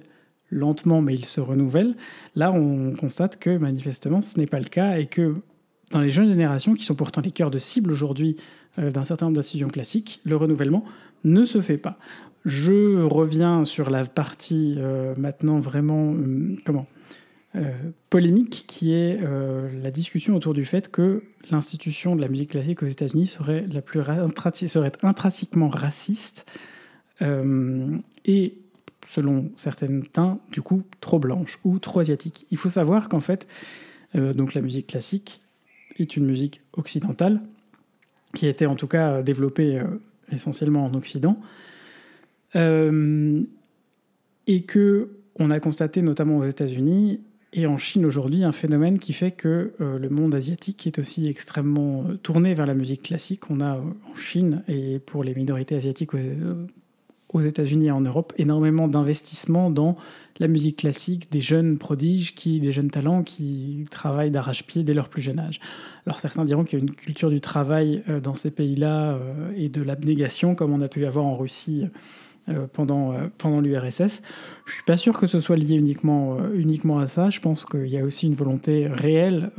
lentement, 0.49 1.01
mais 1.01 1.13
il 1.13 1.25
se 1.25 1.41
renouvelle. 1.41 1.95
Là, 2.35 2.53
on 2.53 2.93
constate 2.93 3.37
que 3.37 3.57
manifestement, 3.57 4.21
ce 4.21 4.39
n'est 4.39 4.47
pas 4.47 4.59
le 4.59 4.69
cas 4.69 4.97
et 4.97 5.07
que 5.07 5.33
dans 5.91 6.01
les 6.01 6.09
jeunes 6.09 6.27
générations, 6.27 6.73
qui 6.73 6.83
sont 6.83 6.95
pourtant 6.95 7.21
les 7.21 7.31
cœurs 7.31 7.51
de 7.51 7.59
cible 7.59 7.91
aujourd'hui 7.91 8.35
euh, 8.79 8.91
d'un 8.91 9.03
certain 9.03 9.27
nombre 9.27 9.37
d'institutions 9.37 9.69
classiques, 9.69 10.19
le 10.23 10.35
renouvellement 10.35 10.83
ne 11.23 11.45
se 11.45 11.61
fait 11.61 11.77
pas. 11.77 11.97
Je 12.45 13.01
reviens 13.03 13.63
sur 13.63 13.89
la 13.89 14.05
partie 14.05 14.75
euh, 14.77 15.13
maintenant 15.17 15.59
vraiment 15.59 16.13
euh, 16.13 16.55
comment 16.65 16.87
polémique, 18.11 18.65
qui 18.67 18.93
est 18.93 19.19
la 19.81 19.89
discussion 19.89 20.35
autour 20.35 20.53
du 20.53 20.63
fait 20.63 20.91
que 20.91 21.23
l'institution 21.49 22.15
de 22.15 22.21
la 22.21 22.27
musique 22.27 22.51
classique 22.51 22.83
aux 22.83 22.87
États-Unis 22.87 23.25
serait 23.25 23.65
la 23.71 23.81
plus 23.81 23.99
intrinsèquement 25.01 25.69
raciste 25.69 26.45
et 28.25 28.57
selon 29.07 29.49
certaines 29.55 30.03
teintes, 30.03 30.39
du 30.51 30.61
coup, 30.61 30.83
trop 31.01 31.17
blanche 31.17 31.57
ou 31.63 31.79
trop 31.79 32.01
asiatique. 32.01 32.45
Il 32.51 32.57
faut 32.57 32.69
savoir 32.69 33.09
qu'en 33.09 33.21
fait, 33.21 33.47
donc 34.13 34.53
la 34.53 34.61
musique 34.61 34.85
classique 34.85 35.41
est 36.03 36.17
une 36.17 36.25
musique 36.25 36.61
occidentale, 36.73 37.41
qui 38.35 38.45
a 38.45 38.49
été 38.49 38.65
en 38.65 38.75
tout 38.75 38.87
cas 38.87 39.21
développée 39.21 39.79
euh, 39.79 39.85
essentiellement 40.31 40.85
en 40.85 40.93
Occident, 40.93 41.39
euh, 42.55 43.43
et 44.47 44.61
que 44.63 45.09
on 45.39 45.51
a 45.51 45.59
constaté 45.59 46.01
notamment 46.01 46.37
aux 46.37 46.45
États-Unis 46.45 47.21
et 47.53 47.67
en 47.67 47.77
Chine 47.77 48.05
aujourd'hui 48.05 48.43
un 48.43 48.51
phénomène 48.51 48.99
qui 48.99 49.13
fait 49.13 49.31
que 49.31 49.73
euh, 49.79 49.99
le 49.99 50.09
monde 50.09 50.33
asiatique 50.33 50.87
est 50.87 50.99
aussi 50.99 51.27
extrêmement 51.27 52.05
tourné 52.23 52.53
vers 52.53 52.65
la 52.65 52.73
musique 52.73 53.03
classique. 53.03 53.49
On 53.49 53.61
a 53.61 53.75
en 53.75 54.15
Chine 54.15 54.63
et 54.67 54.99
pour 54.99 55.23
les 55.23 55.35
minorités 55.35 55.75
asiatiques 55.75 56.13
aux 57.37 57.41
États-Unis 57.41 57.87
et 57.87 57.91
en 57.91 58.01
Europe 58.01 58.33
énormément 58.37 58.87
d'investissements 58.87 59.69
dans 59.69 59.95
la 60.39 60.47
musique 60.47 60.77
classique, 60.77 61.31
des 61.31 61.41
jeunes 61.41 61.77
prodiges, 61.77 62.35
des 62.35 62.71
jeunes 62.71 62.91
talents 62.91 63.23
qui 63.23 63.85
travaillent 63.89 64.31
d'arrache-pied 64.31 64.83
dès 64.83 64.93
leur 64.93 65.09
plus 65.09 65.21
jeune 65.21 65.39
âge. 65.39 65.59
Alors 66.05 66.19
certains 66.19 66.45
diront 66.45 66.63
qu'il 66.63 66.79
y 66.79 66.81
a 66.81 66.83
une 66.83 66.91
culture 66.91 67.29
du 67.29 67.41
travail 67.41 68.03
euh, 68.09 68.19
dans 68.19 68.35
ces 68.35 68.51
pays-là 68.51 69.13
euh, 69.13 69.51
et 69.55 69.69
de 69.69 69.81
l'abnégation, 69.81 70.55
comme 70.55 70.71
on 70.71 70.81
a 70.81 70.87
pu 70.87 71.05
avoir 71.05 71.25
en 71.25 71.35
Russie 71.35 71.85
euh, 72.49 72.67
pendant, 72.71 73.13
pendant 73.37 73.59
l'URSS. 73.59 74.21
Je 74.65 74.71
ne 74.71 74.73
suis 74.73 74.83
pas 74.85 74.97
sûr 74.97 75.17
que 75.17 75.27
ce 75.27 75.39
soit 75.39 75.57
lié 75.57 75.75
uniquement, 75.75 76.37
uniquement 76.53 76.99
à 76.99 77.07
ça. 77.07 77.29
Je 77.29 77.39
pense 77.39 77.65
qu'il 77.65 77.87
y 77.87 77.97
a 77.97 78.03
aussi 78.03 78.27
une 78.27 78.35
volonté 78.35 78.87
réelle. 78.87 79.51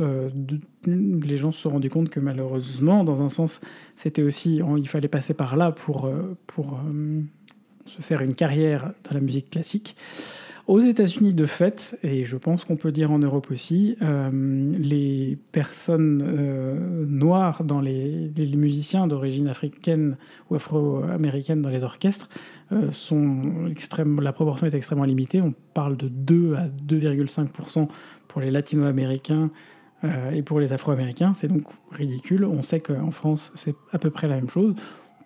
Les 0.87 1.37
gens 1.37 1.53
se 1.53 1.61
sont 1.61 1.71
rendus 1.71 1.91
compte 1.91 2.09
que 2.09 2.21
malheureusement, 2.21 3.05
dans 3.05 3.23
un 3.23 3.29
sens, 3.29 3.61
c'était 3.97 4.23
aussi, 4.23 4.63
il 4.79 4.89
fallait 4.89 5.09
passer 5.09 5.35
par 5.35 5.57
là 5.57 5.73
pour, 5.73 6.11
pour 6.47 6.79
se 7.89 8.03
faire 8.03 8.23
une 8.23 8.35
carrière 8.35 8.93
dans 9.05 9.15
la 9.15 9.21
musique 9.21 9.51
classique. 9.51 9.97
Aux 10.69 10.81
États-Unis, 10.81 11.33
de 11.33 11.47
fait, 11.47 11.99
et 12.03 12.27
je 12.27 12.37
pense 12.37 12.65
qu'on 12.65 12.77
peut 12.77 12.93
dire 12.93 13.11
en 13.11 13.19
Europe 13.19 13.51
aussi, 13.51 13.97
euh, 14.03 14.31
les 14.79 15.39
personnes 15.51 16.23
euh, 16.23 17.07
noires 17.07 17.65
dans 17.65 17.81
les, 17.81 18.31
musiciens 18.55 19.07
d'origine 19.07 19.49
africaine 19.49 20.19
ou 20.51 20.57
afro-américaine 20.57 21.63
dans 21.63 21.71
les 21.71 21.85
orchestres 21.85 22.29
euh, 22.73 22.93
sont 22.93 23.67
extrême, 23.71 24.21
la 24.21 24.35
proportion 24.35 24.67
est 24.67 24.75
extrêmement 24.75 25.05
limitée. 25.05 25.41
On 25.41 25.55
parle 25.73 25.97
de 25.97 26.09
2 26.09 26.57
à 26.57 26.69
2,5% 26.87 27.89
pour 28.29 28.43
les 28.43 28.51
latino-américains 28.51 29.51
et 30.33 30.43
pour 30.43 30.61
les 30.61 30.73
afro-américains. 30.75 31.33
C'est 31.33 31.49
donc 31.49 31.65
ridicule. 31.91 32.45
On 32.45 32.61
sait 32.61 32.79
qu'en 32.79 33.11
France, 33.11 33.51
c'est 33.55 33.75
à 33.91 33.99
peu 33.99 34.11
près 34.11 34.29
la 34.29 34.37
même 34.37 34.49
chose. 34.49 34.75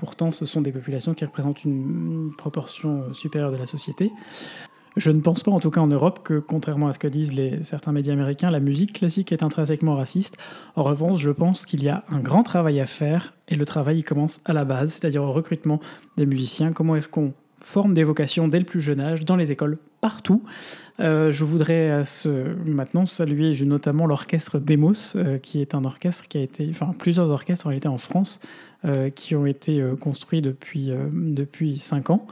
Pourtant, 0.02 0.32
ce 0.32 0.46
sont 0.46 0.62
des 0.62 0.72
populations 0.72 1.14
qui 1.14 1.24
représentent 1.24 1.62
une 1.62 2.32
proportion 2.36 3.14
supérieure 3.14 3.52
de 3.52 3.56
la 3.56 3.66
société. 3.66 4.10
Je 4.96 5.12
ne 5.12 5.20
pense 5.20 5.44
pas, 5.44 5.52
en 5.52 5.60
tout 5.60 5.70
cas 5.70 5.80
en 5.80 5.86
Europe, 5.86 6.24
que 6.24 6.40
contrairement 6.40 6.88
à 6.88 6.92
ce 6.92 6.98
que 6.98 7.06
disent 7.06 7.32
les, 7.32 7.62
certains 7.62 7.92
médias 7.92 8.12
américains, 8.12 8.50
la 8.50 8.58
musique 8.58 8.94
classique 8.94 9.30
est 9.30 9.44
intrinsèquement 9.44 9.94
raciste. 9.94 10.38
En 10.74 10.82
revanche, 10.82 11.20
je 11.20 11.30
pense 11.30 11.66
qu'il 11.66 11.84
y 11.84 11.88
a 11.88 12.02
un 12.08 12.18
grand 12.18 12.42
travail 12.42 12.80
à 12.80 12.86
faire 12.86 13.32
et 13.46 13.54
le 13.54 13.64
travail 13.64 13.98
il 13.98 14.02
commence 14.02 14.40
à 14.44 14.52
la 14.52 14.64
base, 14.64 14.94
c'est-à-dire 14.94 15.22
au 15.22 15.30
recrutement 15.30 15.78
des 16.16 16.26
musiciens. 16.26 16.72
Comment 16.72 16.96
est-ce 16.96 17.08
qu'on 17.08 17.32
forme 17.60 17.94
des 17.94 18.02
vocations 18.02 18.48
dès 18.48 18.58
le 18.58 18.64
plus 18.64 18.80
jeune 18.80 18.98
âge 18.98 19.24
dans 19.24 19.36
les 19.36 19.52
écoles 19.52 19.78
partout? 20.00 20.42
je 20.98 21.44
voudrais 21.44 22.04
maintenant 22.64 23.06
saluer 23.06 23.56
notamment 23.64 24.06
l'orchestre 24.06 24.58
Demos, 24.58 25.16
qui 25.42 25.60
est 25.60 25.76
un 25.76 25.84
orchestre 25.84 26.26
qui 26.28 26.38
a 26.38 26.42
été, 26.42 26.68
enfin 26.70 26.92
plusieurs 26.98 27.28
orchestres 27.28 27.66
en 27.66 27.70
réalité 27.70 27.88
en 27.88 27.98
France, 27.98 28.40
qui 29.14 29.36
ont 29.36 29.46
été 29.46 29.82
construits 30.00 30.42
depuis, 30.42 30.90
depuis 31.12 31.78
5 31.78 32.10
ans. 32.10 32.26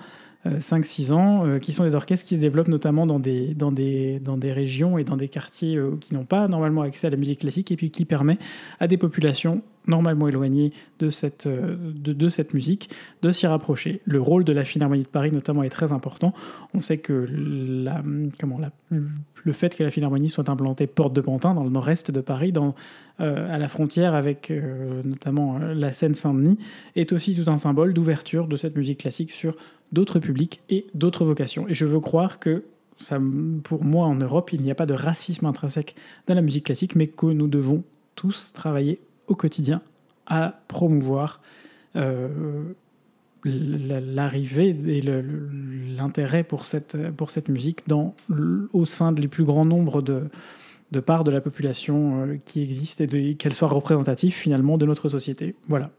5-6 0.46 1.12
ans, 1.12 1.58
qui 1.60 1.74
sont 1.74 1.84
des 1.84 1.94
orchestres 1.94 2.26
qui 2.26 2.36
se 2.36 2.40
développent 2.40 2.68
notamment 2.68 3.06
dans 3.06 3.20
des, 3.20 3.52
dans 3.54 3.70
des, 3.70 4.20
dans 4.20 4.38
des 4.38 4.52
régions 4.52 4.96
et 4.96 5.04
dans 5.04 5.16
des 5.18 5.28
quartiers 5.28 5.78
qui 6.00 6.14
n'ont 6.14 6.24
pas 6.24 6.48
normalement 6.48 6.80
accès 6.80 7.08
à 7.08 7.10
la 7.10 7.18
musique 7.18 7.40
classique 7.40 7.70
et 7.70 7.76
puis 7.76 7.90
qui 7.90 8.06
permet 8.06 8.38
à 8.80 8.86
des 8.86 8.96
populations 8.96 9.62
normalement 9.86 10.28
éloigné 10.28 10.72
de 10.98 11.10
cette, 11.10 11.46
euh, 11.46 11.76
de 11.94 12.28
cette 12.28 12.54
musique, 12.54 12.90
de 13.22 13.30
s'y 13.30 13.46
rapprocher. 13.46 14.00
Le 14.04 14.20
rôle 14.20 14.44
de 14.44 14.52
la 14.52 14.64
Philharmonie 14.64 15.02
de 15.02 15.08
Paris 15.08 15.32
notamment 15.32 15.62
est 15.62 15.70
très 15.70 15.92
important. 15.92 16.32
On 16.74 16.80
sait 16.80 16.98
que 16.98 17.28
la, 17.30 18.02
comment, 18.38 18.58
la, 18.58 18.70
le 19.44 19.52
fait 19.52 19.76
que 19.76 19.82
la 19.82 19.90
Philharmonie 19.90 20.28
soit 20.28 20.48
implantée 20.48 20.86
porte 20.86 21.12
de 21.12 21.20
Pantin, 21.20 21.54
dans 21.54 21.64
le 21.64 21.70
nord-est 21.70 22.10
de 22.10 22.20
Paris, 22.20 22.52
euh, 23.20 23.54
à 23.54 23.58
la 23.58 23.68
frontière 23.68 24.14
avec 24.14 24.50
euh, 24.50 25.02
notamment 25.04 25.58
la 25.58 25.92
Seine-Saint-Denis, 25.92 26.58
est 26.96 27.12
aussi 27.12 27.34
tout 27.34 27.50
un 27.50 27.58
symbole 27.58 27.94
d'ouverture 27.94 28.46
de 28.46 28.56
cette 28.56 28.76
musique 28.76 29.00
classique 29.00 29.30
sur 29.30 29.56
d'autres 29.92 30.18
publics 30.18 30.60
et 30.68 30.86
d'autres 30.94 31.24
vocations. 31.24 31.68
Et 31.68 31.74
je 31.74 31.86
veux 31.86 32.00
croire 32.00 32.38
que 32.38 32.64
ça, 32.96 33.18
pour 33.64 33.84
moi, 33.84 34.06
en 34.06 34.14
Europe, 34.14 34.52
il 34.52 34.62
n'y 34.62 34.70
a 34.70 34.74
pas 34.74 34.86
de 34.86 34.94
racisme 34.94 35.46
intrinsèque 35.46 35.94
dans 36.26 36.34
la 36.34 36.42
musique 36.42 36.66
classique, 36.66 36.96
mais 36.96 37.06
que 37.06 37.26
nous 37.26 37.48
devons 37.48 37.82
tous 38.14 38.52
travailler 38.52 39.00
au 39.26 39.34
quotidien 39.34 39.80
à 40.26 40.60
promouvoir 40.68 41.40
euh, 41.96 42.74
l'arrivée 43.44 44.76
et 44.86 45.02
l'intérêt 45.02 46.44
pour 46.44 46.66
cette, 46.66 46.96
pour 47.12 47.30
cette 47.30 47.48
musique 47.48 47.86
dans, 47.86 48.14
au 48.72 48.84
sein 48.84 49.12
des 49.12 49.28
plus 49.28 49.44
grands 49.44 49.64
nombres 49.64 50.02
de, 50.02 50.24
de 50.90 51.00
parts 51.00 51.24
de 51.24 51.30
la 51.30 51.40
population 51.40 52.24
euh, 52.24 52.36
qui 52.44 52.62
existe 52.62 53.00
et 53.00 53.34
qu'elle 53.34 53.54
soit 53.54 53.68
représentative 53.68 54.32
finalement 54.32 54.78
de 54.78 54.86
notre 54.86 55.08
société. 55.08 55.54
Voilà. 55.68 55.90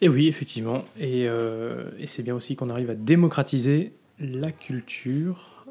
Et 0.00 0.08
oui, 0.08 0.28
effectivement. 0.28 0.84
Et, 0.98 1.28
euh, 1.28 1.90
et 1.98 2.06
c'est 2.06 2.22
bien 2.22 2.34
aussi 2.34 2.56
qu'on 2.56 2.70
arrive 2.70 2.90
à 2.90 2.94
démocratiser 2.94 3.92
la 4.18 4.52
culture 4.52 5.66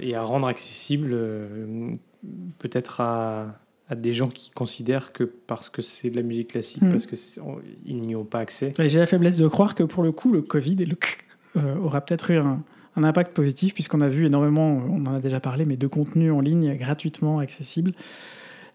et 0.00 0.14
à 0.14 0.22
rendre 0.22 0.48
accessible 0.48 1.14
peut-être 2.58 3.00
à, 3.00 3.60
à 3.88 3.94
des 3.94 4.14
gens 4.14 4.28
qui 4.28 4.50
considèrent 4.50 5.12
que 5.12 5.24
parce 5.24 5.68
que 5.68 5.82
c'est 5.82 6.10
de 6.10 6.16
la 6.16 6.22
musique 6.22 6.48
classique, 6.48 6.82
hmm. 6.82 6.90
parce 6.90 7.06
qu'ils 7.06 8.00
n'y 8.00 8.16
ont 8.16 8.24
pas 8.24 8.40
accès. 8.40 8.72
J'ai 8.78 8.98
la 8.98 9.06
faiblesse 9.06 9.36
de 9.36 9.46
croire 9.46 9.74
que 9.74 9.82
pour 9.82 10.02
le 10.02 10.12
coup, 10.12 10.32
le 10.32 10.42
Covid 10.42 10.76
et 10.80 10.86
le 10.86 10.96
euh, 11.56 11.76
aura 11.76 12.00
peut-être 12.00 12.30
eu 12.30 12.38
un, 12.38 12.62
impact 12.96 13.34
positif, 13.34 13.74
puisqu'on 13.74 14.00
a 14.00 14.08
vu 14.08 14.26
énormément, 14.26 14.80
on 14.88 15.04
en 15.06 15.14
a 15.16 15.20
déjà 15.20 15.40
parlé, 15.40 15.64
mais 15.64 15.76
de 15.76 15.86
contenu 15.86 16.30
en 16.30 16.40
ligne 16.40 16.76
gratuitement 16.76 17.40
accessible. 17.40 17.92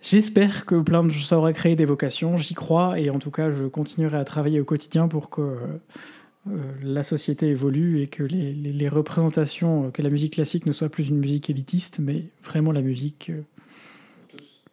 J'espère 0.02 0.66
que 0.66 0.76
plein 0.76 1.04
de 1.04 1.12
ça 1.12 1.38
aura 1.38 1.54
créé 1.54 1.76
des 1.76 1.86
vocations, 1.86 2.38
j'y 2.38 2.54
crois, 2.54 3.00
et 3.00 3.10
en 3.10 3.20
tout 3.20 3.32
cas, 3.32 3.50
je 3.50 3.66
continuerai 3.66 4.18
à 4.18 4.26
travailler 4.26 4.60
au 4.60 4.66
quotidien 4.66 5.08
pour 5.08 5.30
que 5.30 5.42
euh, 5.42 6.54
la 6.84 7.04
société 7.04 7.48
évolue 7.48 8.02
et 8.02 8.08
que 8.08 8.24
les, 8.24 8.54
les, 8.54 8.90
représentations, 8.90 9.90
que 9.92 10.02
la 10.02 10.10
musique 10.10 10.34
classique 10.34 10.66
ne 10.66 10.72
soit 10.72 10.90
plus 10.90 11.10
une 11.10 11.20
musique 11.20 11.50
élitiste, 11.50 12.00
mais 12.00 12.26
vraiment 12.44 12.72
la 12.72 12.82
musique 12.82 13.30
euh, 13.30 13.42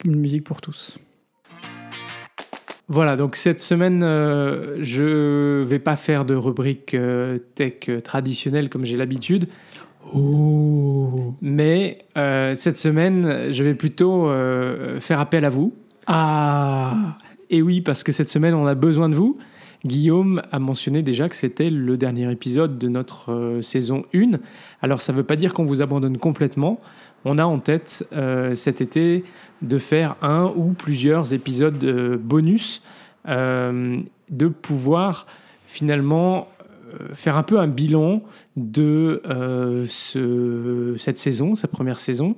une 0.04 0.16
musique 0.16 0.44
pour 0.44 0.60
tous. 0.60 0.98
Voilà, 2.88 3.16
donc 3.16 3.34
cette 3.34 3.60
semaine, 3.60 4.02
euh, 4.04 4.78
je 4.82 5.64
vais 5.64 5.80
pas 5.80 5.96
faire 5.96 6.24
de 6.24 6.34
rubrique 6.34 6.94
euh, 6.94 7.38
tech 7.56 7.90
traditionnelle 8.04 8.68
comme 8.68 8.84
j'ai 8.84 8.96
l'habitude. 8.96 9.48
Oh. 10.14 11.34
Mais 11.40 12.04
euh, 12.16 12.54
cette 12.54 12.78
semaine, 12.78 13.52
je 13.52 13.64
vais 13.64 13.74
plutôt 13.74 14.30
faire 15.00 15.18
appel 15.18 15.44
à 15.44 15.50
vous. 15.50 15.74
Ah. 16.06 17.16
Et 17.50 17.60
oui, 17.60 17.80
parce 17.80 18.04
que 18.04 18.12
cette 18.12 18.28
semaine, 18.28 18.54
on 18.54 18.66
a 18.66 18.74
besoin 18.74 19.08
de 19.08 19.16
vous. 19.16 19.36
Guillaume 19.86 20.42
a 20.52 20.58
mentionné 20.58 21.02
déjà 21.02 21.28
que 21.28 21.36
c'était 21.36 21.70
le 21.70 21.96
dernier 21.96 22.30
épisode 22.30 22.78
de 22.78 22.88
notre 22.88 23.60
saison 23.62 24.04
1. 24.14 24.38
Alors 24.82 25.00
ça 25.00 25.12
ne 25.12 25.18
veut 25.18 25.24
pas 25.24 25.36
dire 25.36 25.54
qu'on 25.54 25.64
vous 25.64 25.82
abandonne 25.82 26.18
complètement. 26.18 26.80
On 27.24 27.38
a 27.38 27.44
en 27.44 27.58
tête 27.58 28.08
cet 28.54 28.80
été 28.80 29.24
de 29.62 29.78
faire 29.78 30.16
un 30.22 30.52
ou 30.54 30.72
plusieurs 30.72 31.32
épisodes 31.32 31.82
euh, 31.84 32.16
bonus, 32.18 32.82
euh, 33.28 34.00
de 34.30 34.48
pouvoir 34.48 35.26
finalement 35.66 36.48
euh, 36.92 37.14
faire 37.14 37.36
un 37.36 37.42
peu 37.42 37.58
un 37.58 37.68
bilan 37.68 38.22
de 38.56 39.22
ce, 39.88 40.94
cette 40.98 41.18
saison, 41.18 41.56
sa 41.56 41.68
première 41.68 41.98
saison. 41.98 42.36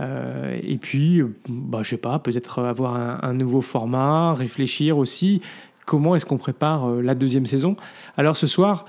et 0.00 0.78
puis, 0.78 1.22
bah, 1.48 1.80
je 1.82 1.90
sais 1.90 1.96
pas, 1.96 2.18
peut-être 2.18 2.64
avoir 2.64 3.24
un, 3.24 3.32
nouveau 3.34 3.60
format, 3.60 4.34
réfléchir 4.34 4.98
aussi 4.98 5.40
comment 5.84 6.14
est-ce 6.14 6.26
qu'on 6.26 6.38
prépare 6.38 6.88
la 6.88 7.14
deuxième 7.14 7.46
saison. 7.46 7.76
Alors 8.16 8.36
ce 8.36 8.46
soir 8.46 8.84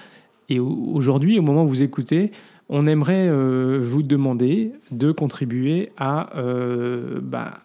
et 0.50 0.60
aujourd'hui, 0.60 1.40
au 1.40 1.42
moment 1.42 1.64
où 1.64 1.68
vous 1.68 1.84
écoutez, 1.84 2.32
on 2.70 2.88
aimerait 2.88 3.28
euh, 3.28 3.80
vous 3.82 4.04
demander 4.04 4.72
de 4.92 5.12
contribuer 5.12 5.92
à, 5.98 6.36
euh, 6.38 7.20
bah, 7.22 7.60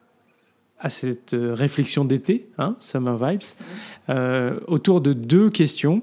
à 0.79 0.89
cette 0.89 1.35
réflexion 1.39 2.05
d'été, 2.05 2.49
hein, 2.59 2.77
Summer 2.81 3.17
Vibes, 3.17 3.43
euh, 4.09 4.59
autour 4.67 5.01
de 5.01 5.13
deux 5.13 5.51
questions. 5.51 6.03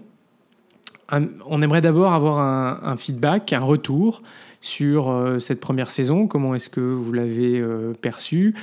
on 1.11 1.61
aimerait 1.61 1.81
d'abord 1.81 2.13
avoir 2.13 2.39
un, 2.39 2.97
feedback, 2.97 3.53
un 3.53 3.59
retour 3.59 4.21
sur 4.59 5.35
cette 5.39 5.61
première 5.61 5.89
saison, 5.89 6.27
comment 6.27 6.53
est-ce 6.53 6.69
que 6.69 6.81
vous 6.81 7.13
l'avez 7.13 7.63
perçu, 8.01 8.55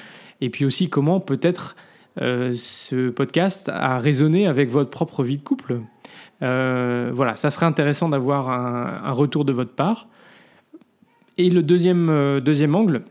et 0.42 0.50
puis 0.50 0.66
aussi 0.66 0.90
comment 0.90 1.20
peut-être 1.20 1.74
ce 2.16 3.10
podcast 3.10 3.68
a 3.72 3.98
résonné 3.98 4.46
avec 4.46 4.70
votre 4.70 4.90
propre 4.90 5.22
vie 5.22 5.38
de 5.38 5.42
couple. 5.42 5.80
voilà, 6.40 7.36
ça 7.36 7.50
serait 7.50 7.66
intéressant 7.66 8.08
d'avoir 8.08 8.50
un, 8.50 9.10
retour 9.12 9.44
de 9.44 9.52
votre 9.52 9.72
part. 9.72 10.08
Et 11.36 11.50
le 11.50 11.62
deuxième, 11.62 12.08
euh, 12.10 12.40
deuxième 12.40 12.74
angle, 12.74 13.02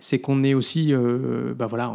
c'est 0.00 0.18
qu'on 0.18 0.42
est 0.44 0.54
aussi, 0.54 0.92
euh, 0.92 1.54
bah 1.54 1.66
voilà, 1.66 1.94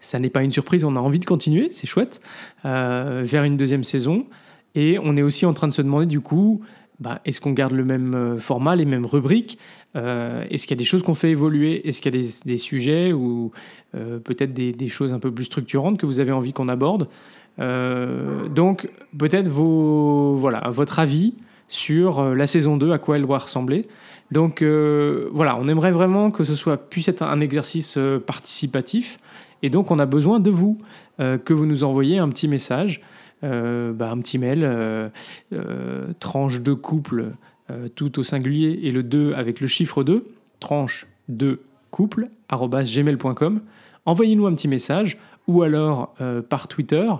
ça 0.00 0.18
n'est 0.18 0.30
pas 0.30 0.42
une 0.42 0.52
surprise, 0.52 0.84
on 0.84 0.96
a 0.96 1.00
envie 1.00 1.18
de 1.18 1.24
continuer, 1.24 1.70
c'est 1.72 1.86
chouette, 1.86 2.20
euh, 2.64 3.22
vers 3.24 3.44
une 3.44 3.56
deuxième 3.56 3.84
saison. 3.84 4.26
Et 4.74 4.98
on 5.02 5.16
est 5.16 5.22
aussi 5.22 5.46
en 5.46 5.52
train 5.52 5.68
de 5.68 5.72
se 5.72 5.82
demander 5.82 6.06
du 6.06 6.20
coup, 6.20 6.62
bah, 7.02 7.20
est-ce 7.24 7.40
qu'on 7.40 7.52
garde 7.52 7.72
le 7.72 7.84
même 7.84 8.38
format, 8.38 8.76
les 8.76 8.84
mêmes 8.84 9.04
rubriques 9.04 9.58
Est-ce 9.94 10.66
qu'il 10.66 10.70
y 10.70 10.78
a 10.78 10.82
des 10.82 10.84
choses 10.84 11.02
qu'on 11.02 11.14
fait 11.14 11.30
évoluer 11.30 11.86
Est-ce 11.86 12.00
qu'il 12.00 12.14
y 12.14 12.18
a 12.18 12.28
des, 12.44 12.56
sujets 12.56 13.12
ou 13.12 13.52
peut-être 13.92 14.54
des, 14.54 14.88
choses 14.88 15.12
un 15.12 15.18
peu 15.18 15.30
plus 15.30 15.44
structurantes 15.44 15.98
que 15.98 16.06
vous 16.06 16.20
avez 16.20 16.32
envie 16.32 16.52
qu'on 16.52 16.68
aborde 16.68 17.08
Donc 17.58 18.88
peut-être 19.18 19.48
voilà, 19.48 20.70
votre 20.70 20.98
avis 20.98 21.34
sur 21.68 22.34
la 22.34 22.46
saison 22.46 22.76
2, 22.76 22.92
à 22.92 22.98
quoi 22.98 23.16
elle 23.16 23.22
doit 23.22 23.38
ressembler. 23.38 23.86
Donc 24.32 24.62
euh, 24.62 25.28
voilà, 25.32 25.58
on 25.60 25.68
aimerait 25.68 25.92
vraiment 25.92 26.30
que 26.30 26.42
ce 26.42 26.54
soit 26.54 26.78
puisse 26.78 27.06
être 27.08 27.22
un 27.22 27.40
exercice 27.40 27.96
euh, 27.98 28.18
participatif. 28.18 29.18
Et 29.62 29.68
donc 29.68 29.90
on 29.90 29.98
a 29.98 30.06
besoin 30.06 30.40
de 30.40 30.50
vous, 30.50 30.78
euh, 31.20 31.36
que 31.36 31.52
vous 31.52 31.66
nous 31.66 31.84
envoyez 31.84 32.18
un 32.18 32.30
petit 32.30 32.48
message, 32.48 33.02
bah, 33.42 34.10
un 34.10 34.18
petit 34.18 34.38
mail, 34.38 35.10
tranche 36.20 36.60
de 36.60 36.72
couple, 36.72 37.32
tout 37.94 38.18
au 38.18 38.24
singulier, 38.24 38.80
et 38.82 38.92
le 38.92 39.02
2 39.02 39.34
avec 39.34 39.60
le 39.60 39.66
chiffre 39.66 40.04
2, 40.04 40.26
tranche 40.60 41.06
de 41.28 41.60
couple, 41.90 42.28
gmail.com. 42.50 43.60
Envoyez-nous 44.06 44.46
un 44.46 44.54
petit 44.54 44.68
message, 44.68 45.18
ou 45.46 45.62
alors 45.62 46.14
par 46.48 46.68
Twitter, 46.68 47.10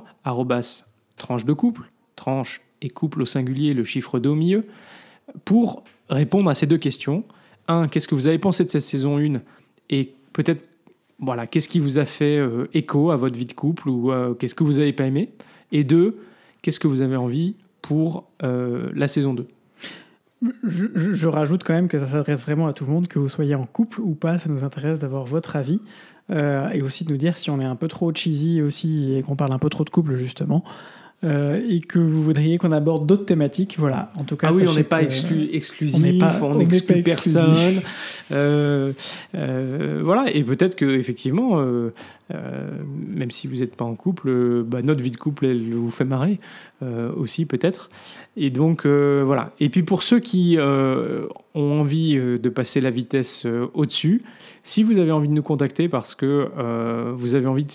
tranche 1.16 1.44
de 1.44 1.52
couple, 1.52 1.90
tranche 2.16 2.60
et 2.82 2.90
couple 2.90 3.22
au 3.22 3.26
singulier, 3.26 3.74
le 3.74 3.84
chiffre 3.84 4.18
2 4.18 4.28
au 4.28 4.34
milieu, 4.34 4.64
pour 5.44 5.84
répondre 6.08 6.50
à 6.50 6.54
ces 6.54 6.66
deux 6.66 6.78
questions. 6.78 7.24
Un, 7.68 7.88
qu'est-ce 7.88 8.08
que 8.08 8.14
vous 8.14 8.26
avez 8.26 8.38
pensé 8.38 8.64
de 8.64 8.70
cette 8.70 8.82
saison 8.82 9.18
1 9.18 9.40
Et 9.88 10.14
peut-être, 10.32 10.64
voilà, 11.18 11.46
qu'est-ce 11.46 11.68
qui 11.68 11.78
vous 11.78 11.98
a 11.98 12.04
fait 12.04 12.36
euh, 12.36 12.68
écho 12.74 13.10
à 13.10 13.16
votre 13.16 13.36
vie 13.36 13.46
de 13.46 13.52
couple 13.52 13.88
ou 13.88 14.10
euh, 14.10 14.34
qu'est-ce 14.34 14.54
que 14.54 14.64
vous 14.64 14.74
n'avez 14.74 14.92
pas 14.92 15.04
aimé? 15.04 15.30
Et 15.72 15.84
deux, 15.84 16.18
qu'est-ce 16.62 16.80
que 16.80 16.88
vous 16.88 17.00
avez 17.00 17.16
envie 17.16 17.56
pour 17.80 18.24
euh, 18.42 18.90
la 18.94 19.08
saison 19.08 19.34
2 19.34 19.46
je, 20.64 21.26
rajoute 21.28 21.62
quand 21.62 21.72
même 21.72 21.86
que 21.86 22.00
ça 22.00 22.06
s'adresse 22.08 22.42
vraiment 22.42 22.66
à 22.66 22.72
tout 22.72 22.84
le 22.84 22.90
monde, 22.90 23.06
que 23.06 23.20
vous 23.20 23.28
soyez 23.28 23.54
en 23.54 23.64
couple 23.64 24.00
ou 24.00 24.14
pas, 24.14 24.38
ça 24.38 24.48
nous 24.48 24.64
intéresse 24.64 24.98
d'avoir 24.98 25.24
votre 25.24 25.54
avis 25.54 25.80
et 26.30 26.82
aussi 26.82 27.04
de 27.04 27.12
nous 27.12 27.16
dire 27.16 27.36
si 27.36 27.48
on 27.50 27.60
est 27.60 27.64
un 27.64 27.76
peu 27.76 27.86
trop 27.86 28.12
cheesy 28.12 28.60
aussi 28.60 29.14
et 29.14 29.22
qu'on 29.22 29.36
parle 29.36 29.54
un 29.54 29.60
peu 29.60 29.68
trop 29.68 29.84
de 29.84 29.90
couple 29.90 30.16
justement. 30.16 30.64
Euh, 31.24 31.60
et 31.68 31.80
que 31.80 31.98
vous 32.00 32.20
voudriez 32.22 32.58
qu'on 32.58 32.72
aborde 32.72 33.06
d'autres 33.06 33.24
thématiques, 33.24 33.76
voilà. 33.78 34.10
En 34.16 34.24
tout 34.24 34.36
cas, 34.36 34.48
ah 34.50 34.54
oui, 34.54 34.64
on 34.66 34.74
n'est 34.74 34.82
pas 34.82 35.02
exclu, 35.02 35.48
exclusif, 35.52 36.24
on 36.42 36.56
n'exclut 36.56 37.02
personne. 37.02 37.80
Euh, 38.32 38.92
euh, 39.34 40.00
voilà, 40.04 40.34
et 40.34 40.42
peut-être 40.42 40.74
que 40.74 40.84
effectivement, 40.84 41.60
euh, 41.60 41.92
euh, 42.34 42.70
même 43.08 43.30
si 43.30 43.46
vous 43.46 43.56
n'êtes 43.56 43.76
pas 43.76 43.84
en 43.84 43.94
couple, 43.94 44.64
bah, 44.64 44.82
notre 44.82 45.02
vie 45.02 45.10
de 45.10 45.16
couple, 45.16 45.46
elle 45.46 45.74
vous 45.74 45.90
fait 45.90 46.04
marrer 46.04 46.40
aussi 47.16 47.46
peut-être. 47.46 47.90
Et 48.36 48.50
donc 48.50 48.86
voilà. 48.86 49.52
Et 49.60 49.68
puis 49.68 49.84
pour 49.84 50.02
ceux 50.02 50.18
qui 50.18 50.58
ont 51.54 51.80
envie 51.80 52.16
euh, 52.16 52.38
de 52.38 52.48
passer 52.48 52.80
la 52.80 52.90
vitesse 52.90 53.44
euh, 53.46 53.68
au-dessus, 53.74 54.22
si 54.62 54.82
vous 54.82 54.98
avez 54.98 55.12
envie 55.12 55.28
de 55.28 55.34
nous 55.34 55.42
contacter 55.42 55.88
parce 55.88 56.14
que 56.14 56.50
euh, 56.56 57.12
vous 57.14 57.34
avez 57.34 57.46
envie 57.46 57.66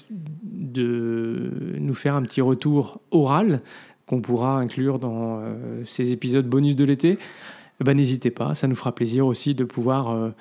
de, 0.44 1.52
nous 1.80 1.94
faire 1.94 2.16
un 2.16 2.22
petit 2.22 2.42
retour 2.42 3.02
oral 3.12 3.62
qu'on 4.06 4.22
pourra 4.22 4.58
inclure 4.60 5.00
dans 5.00 5.42
ces 5.86 6.14
épisodes 6.14 6.48
bonus 6.48 6.76
de 6.76 6.86
l'été, 6.86 7.18
eh 7.82 7.84
ben, 7.84 7.98
n'hésitez 7.98 8.32
pas, 8.32 8.56
ça 8.56 8.68
nous 8.68 8.76
fera 8.76 8.94
plaisir 8.94 9.26
aussi 9.26 9.56
de 9.56 9.64
pouvoir 9.64 10.32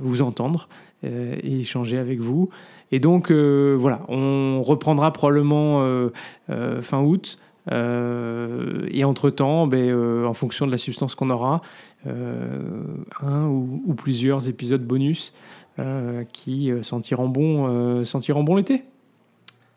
vous 0.00 0.20
entendre 0.20 0.68
et 1.04 1.60
échanger 1.60 1.96
avec 1.96 2.18
vous. 2.18 2.50
Et 2.90 2.98
donc 2.98 3.30
voilà, 3.30 4.02
on 4.08 4.62
reprendra 4.62 5.12
probablement 5.12 6.08
fin 6.48 7.00
août. 7.00 7.38
et 7.70 9.04
entre-temps, 9.04 9.66
ben, 9.68 10.24
en 10.26 10.34
fonction 10.34 10.66
de 10.66 10.72
la 10.72 10.78
substance 10.78 11.14
qu'on 11.14 11.30
aura, 11.30 11.62
un 12.06 13.46
ou, 13.46 13.82
ou 13.86 13.94
plusieurs 13.94 14.48
épisodes 14.48 14.84
bonus 14.84 15.32
euh, 15.78 16.24
qui 16.32 16.70
euh, 16.70 16.82
sentiront 16.82 17.28
bon, 17.28 17.66
euh, 17.68 18.04
sentiront 18.04 18.44
bon 18.44 18.56
l'été. 18.56 18.84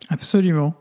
Absolument. 0.09 0.75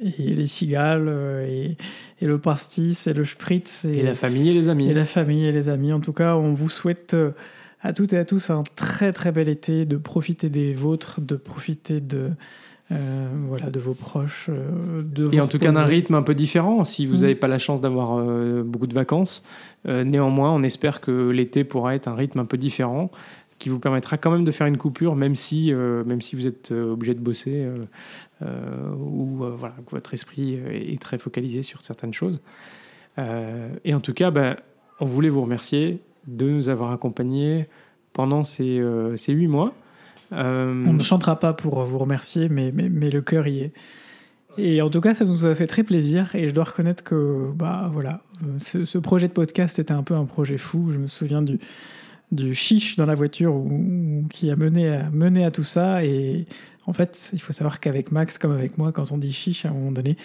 Et 0.00 0.34
les 0.34 0.46
cigales, 0.46 1.06
euh, 1.08 1.46
et, 1.46 1.76
et 2.20 2.26
le 2.26 2.38
pastis, 2.38 3.06
et 3.06 3.12
le 3.12 3.24
spritz, 3.24 3.84
et, 3.84 3.98
Et 3.98 4.02
la 4.02 4.14
famille 4.14 4.48
et 4.50 4.54
les 4.54 4.68
amis. 4.68 4.88
et 4.88 4.94
la 4.94 5.04
famille 5.04 5.44
et 5.44 5.52
les 5.52 5.68
amis. 5.68 5.92
En 5.92 6.00
tout 6.00 6.12
cas, 6.12 6.34
on 6.36 6.52
vous 6.52 6.68
souhaite 6.68 7.14
euh, 7.14 7.30
à 7.80 7.92
toutes 7.92 8.12
et 8.12 8.18
à 8.18 8.24
tous 8.24 8.50
un 8.50 8.64
très 8.74 9.12
très 9.12 9.30
bel 9.30 9.48
été, 9.48 9.84
de 9.84 9.96
profiter 9.96 10.48
des 10.48 10.74
vôtres, 10.74 11.20
de 11.20 11.36
profiter 11.36 12.00
de, 12.00 12.30
euh, 12.92 13.28
voilà, 13.48 13.70
de 13.70 13.80
vos 13.80 13.94
proches. 13.94 14.46
euh, 14.50 15.02
de 15.02 15.32
Et 15.32 15.40
en 15.40 15.46
tout 15.48 15.58
cas 15.58 15.72
d'un 15.72 15.84
rythme 15.84 16.14
un 16.14 16.22
peu 16.22 16.34
différent. 16.34 16.84
Si 16.84 17.06
vous 17.06 17.16
Mm. 17.18 17.20
n'avez 17.20 17.34
pas 17.34 17.48
la 17.48 17.58
chance 17.58 17.80
d'avoir 17.80 18.16
euh, 18.18 18.62
beaucoup 18.62 18.86
de 18.86 18.94
vacances, 18.94 19.42
néanmoins, 19.86 20.50
on 20.52 20.62
espère 20.62 21.00
que 21.00 21.28
l'été 21.30 21.64
pourra 21.64 21.94
être 21.94 22.08
un 22.08 22.14
rythme 22.14 22.38
un 22.40 22.44
peu 22.46 22.56
différent, 22.56 23.10
qui 23.58 23.68
vous 23.68 23.78
permettra 23.78 24.16
quand 24.18 24.30
même 24.30 24.44
de 24.44 24.50
faire 24.50 24.66
une 24.66 24.76
coupure, 24.78 25.14
même 25.16 25.34
si, 25.36 25.72
même 25.72 26.20
si 26.22 26.36
vous 26.36 26.46
êtes 26.46 26.70
obligé 26.72 27.14
de 27.14 27.20
bosser 27.20 27.66
ou 28.42 29.26
voilà, 29.58 29.74
que 29.86 29.90
votre 29.90 30.12
esprit 30.14 30.54
est 30.54 31.00
très 31.00 31.18
focalisé 31.18 31.62
sur 31.62 31.82
certaines 31.82 32.12
choses. 32.14 32.40
Et 33.84 33.94
en 33.94 34.00
tout 34.00 34.14
cas, 34.14 34.30
ben, 34.30 34.56
on 35.00 35.04
voulait 35.04 35.28
vous 35.28 35.42
remercier 35.42 36.00
de 36.26 36.48
nous 36.48 36.68
avoir 36.70 36.90
accompagnés 36.92 37.66
pendant 38.14 38.42
ces, 38.44 38.82
ces 39.16 39.32
huit 39.34 39.48
mois. 39.48 39.74
Euh, 40.32 40.84
On 40.86 40.92
ne 40.94 41.02
chantera 41.02 41.38
pas 41.38 41.52
pour 41.52 41.84
vous 41.84 41.98
remercier, 41.98 42.48
mais, 42.48 42.72
mais, 42.74 42.88
mais 42.88 43.10
le 43.10 43.20
cœur 43.22 43.46
y 43.46 43.60
est. 43.60 43.72
Et 44.56 44.80
en 44.82 44.88
tout 44.88 45.00
cas, 45.00 45.14
ça 45.14 45.24
nous 45.24 45.46
a 45.46 45.54
fait 45.54 45.66
très 45.66 45.82
plaisir. 45.82 46.34
Et 46.34 46.48
je 46.48 46.54
dois 46.54 46.64
reconnaître 46.64 47.02
que 47.02 47.50
bah, 47.54 47.90
voilà, 47.92 48.22
ce, 48.58 48.84
ce 48.84 48.98
projet 48.98 49.26
de 49.28 49.32
podcast 49.32 49.78
était 49.78 49.92
un 49.92 50.02
peu 50.02 50.14
un 50.14 50.24
projet 50.26 50.58
fou. 50.58 50.92
Je 50.92 50.98
me 50.98 51.06
souviens 51.08 51.42
du, 51.42 51.58
du 52.32 52.54
chiche 52.54 52.96
dans 52.96 53.06
la 53.06 53.14
voiture 53.16 53.54
où- 53.54 53.68
où- 53.68 54.28
qui 54.30 54.50
a 54.50 54.56
mené 54.56 54.88
à, 54.88 55.10
mené 55.12 55.44
à 55.44 55.50
tout 55.50 55.64
ça. 55.64 56.04
Et 56.04 56.46
en 56.86 56.92
fait, 56.92 57.30
il 57.32 57.40
faut 57.40 57.52
savoir 57.52 57.80
qu'avec 57.80 58.12
Max, 58.12 58.38
comme 58.38 58.52
avec 58.52 58.78
moi, 58.78 58.92
quand 58.92 59.10
on 59.10 59.18
dit 59.18 59.32
chiche, 59.32 59.64
à 59.66 59.70
un 59.70 59.72
moment 59.72 59.90
donné, 59.92 60.16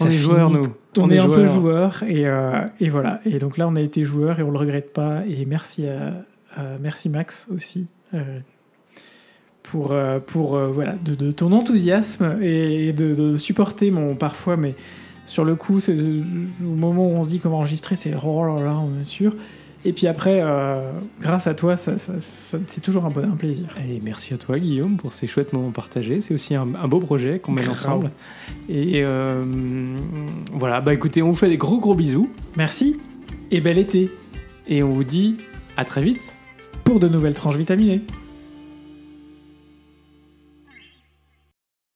on 0.00 0.06
est 0.06 0.12
joueurs, 0.12 0.50
nous. 0.50 0.66
On, 0.98 1.10
est, 1.10 1.18
un 1.18 1.26
peu 1.28 1.46
joueurs. 1.46 1.98
joueur. 2.00 2.02
Et, 2.08 2.26
euh, 2.26 2.64
et 2.80 2.88
voilà. 2.88 3.20
Et 3.24 3.38
donc 3.38 3.56
là, 3.56 3.68
on 3.68 3.76
a 3.76 3.80
été 3.80 4.04
joueur 4.04 4.40
et 4.40 4.42
on 4.42 4.50
le 4.50 4.58
regrette 4.58 4.92
pas. 4.92 5.22
Et 5.28 5.44
merci, 5.44 5.86
à, 5.86 6.24
à- 6.56 6.78
merci 6.80 7.08
Max 7.08 7.46
aussi. 7.54 7.86
euh, 8.14 8.40
pour, 9.62 9.92
euh, 9.92 10.18
pour 10.18 10.56
euh, 10.56 10.68
voilà, 10.68 10.92
de, 11.04 11.14
de 11.14 11.30
ton 11.32 11.52
enthousiasme 11.52 12.38
et 12.42 12.92
de, 12.92 13.14
de 13.14 13.36
supporter 13.36 13.90
mon 13.90 14.14
parfois, 14.14 14.56
mais 14.56 14.74
sur 15.24 15.44
le 15.44 15.54
coup, 15.54 15.80
c'est 15.80 15.96
euh, 15.98 16.22
au 16.64 16.74
moment 16.74 17.06
où 17.06 17.10
on 17.12 17.22
se 17.22 17.28
dit 17.28 17.38
comment 17.38 17.58
enregistrer, 17.58 17.96
c'est 17.96 18.12
oh 18.22 18.44
là 18.44 18.62
là, 18.62 18.76
on 18.78 19.00
est 19.00 19.04
sûr. 19.04 19.34
Et 19.84 19.92
puis 19.92 20.06
après, 20.06 20.40
euh, 20.44 20.92
grâce 21.20 21.48
à 21.48 21.54
toi, 21.54 21.76
ça, 21.76 21.98
ça- 21.98 22.12
ça- 22.20 22.58
c'est 22.68 22.80
toujours 22.80 23.04
un, 23.04 23.08
bon, 23.08 23.24
un 23.24 23.34
plaisir. 23.36 23.66
Et 23.80 24.00
merci 24.04 24.32
à 24.32 24.36
toi, 24.36 24.56
Guillaume, 24.58 24.96
pour 24.96 25.12
ces 25.12 25.26
chouettes 25.26 25.52
moments 25.52 25.72
partagés. 25.72 26.20
C'est 26.20 26.32
aussi 26.34 26.54
un, 26.54 26.68
un 26.80 26.86
beau 26.86 27.00
projet 27.00 27.40
qu'on 27.40 27.50
mène 27.50 27.68
ensemble. 27.68 28.12
Et 28.68 29.02
euh, 29.04 29.44
voilà, 30.52 30.80
bah 30.80 30.94
écoutez, 30.94 31.20
on 31.22 31.30
vous 31.30 31.36
fait 31.36 31.48
des 31.48 31.56
gros 31.56 31.78
gros 31.80 31.94
bisous. 31.96 32.30
Merci 32.56 32.98
et 33.50 33.60
bel 33.60 33.76
été 33.78 34.10
Et 34.68 34.84
on 34.84 34.92
vous 34.92 35.02
dit 35.04 35.36
à 35.76 35.84
très 35.84 36.02
vite. 36.02 36.32
pour 36.84 37.00
de 37.00 37.08
nouvelles 37.08 37.34
tranches 37.34 37.56
vitaminées. 37.56 38.02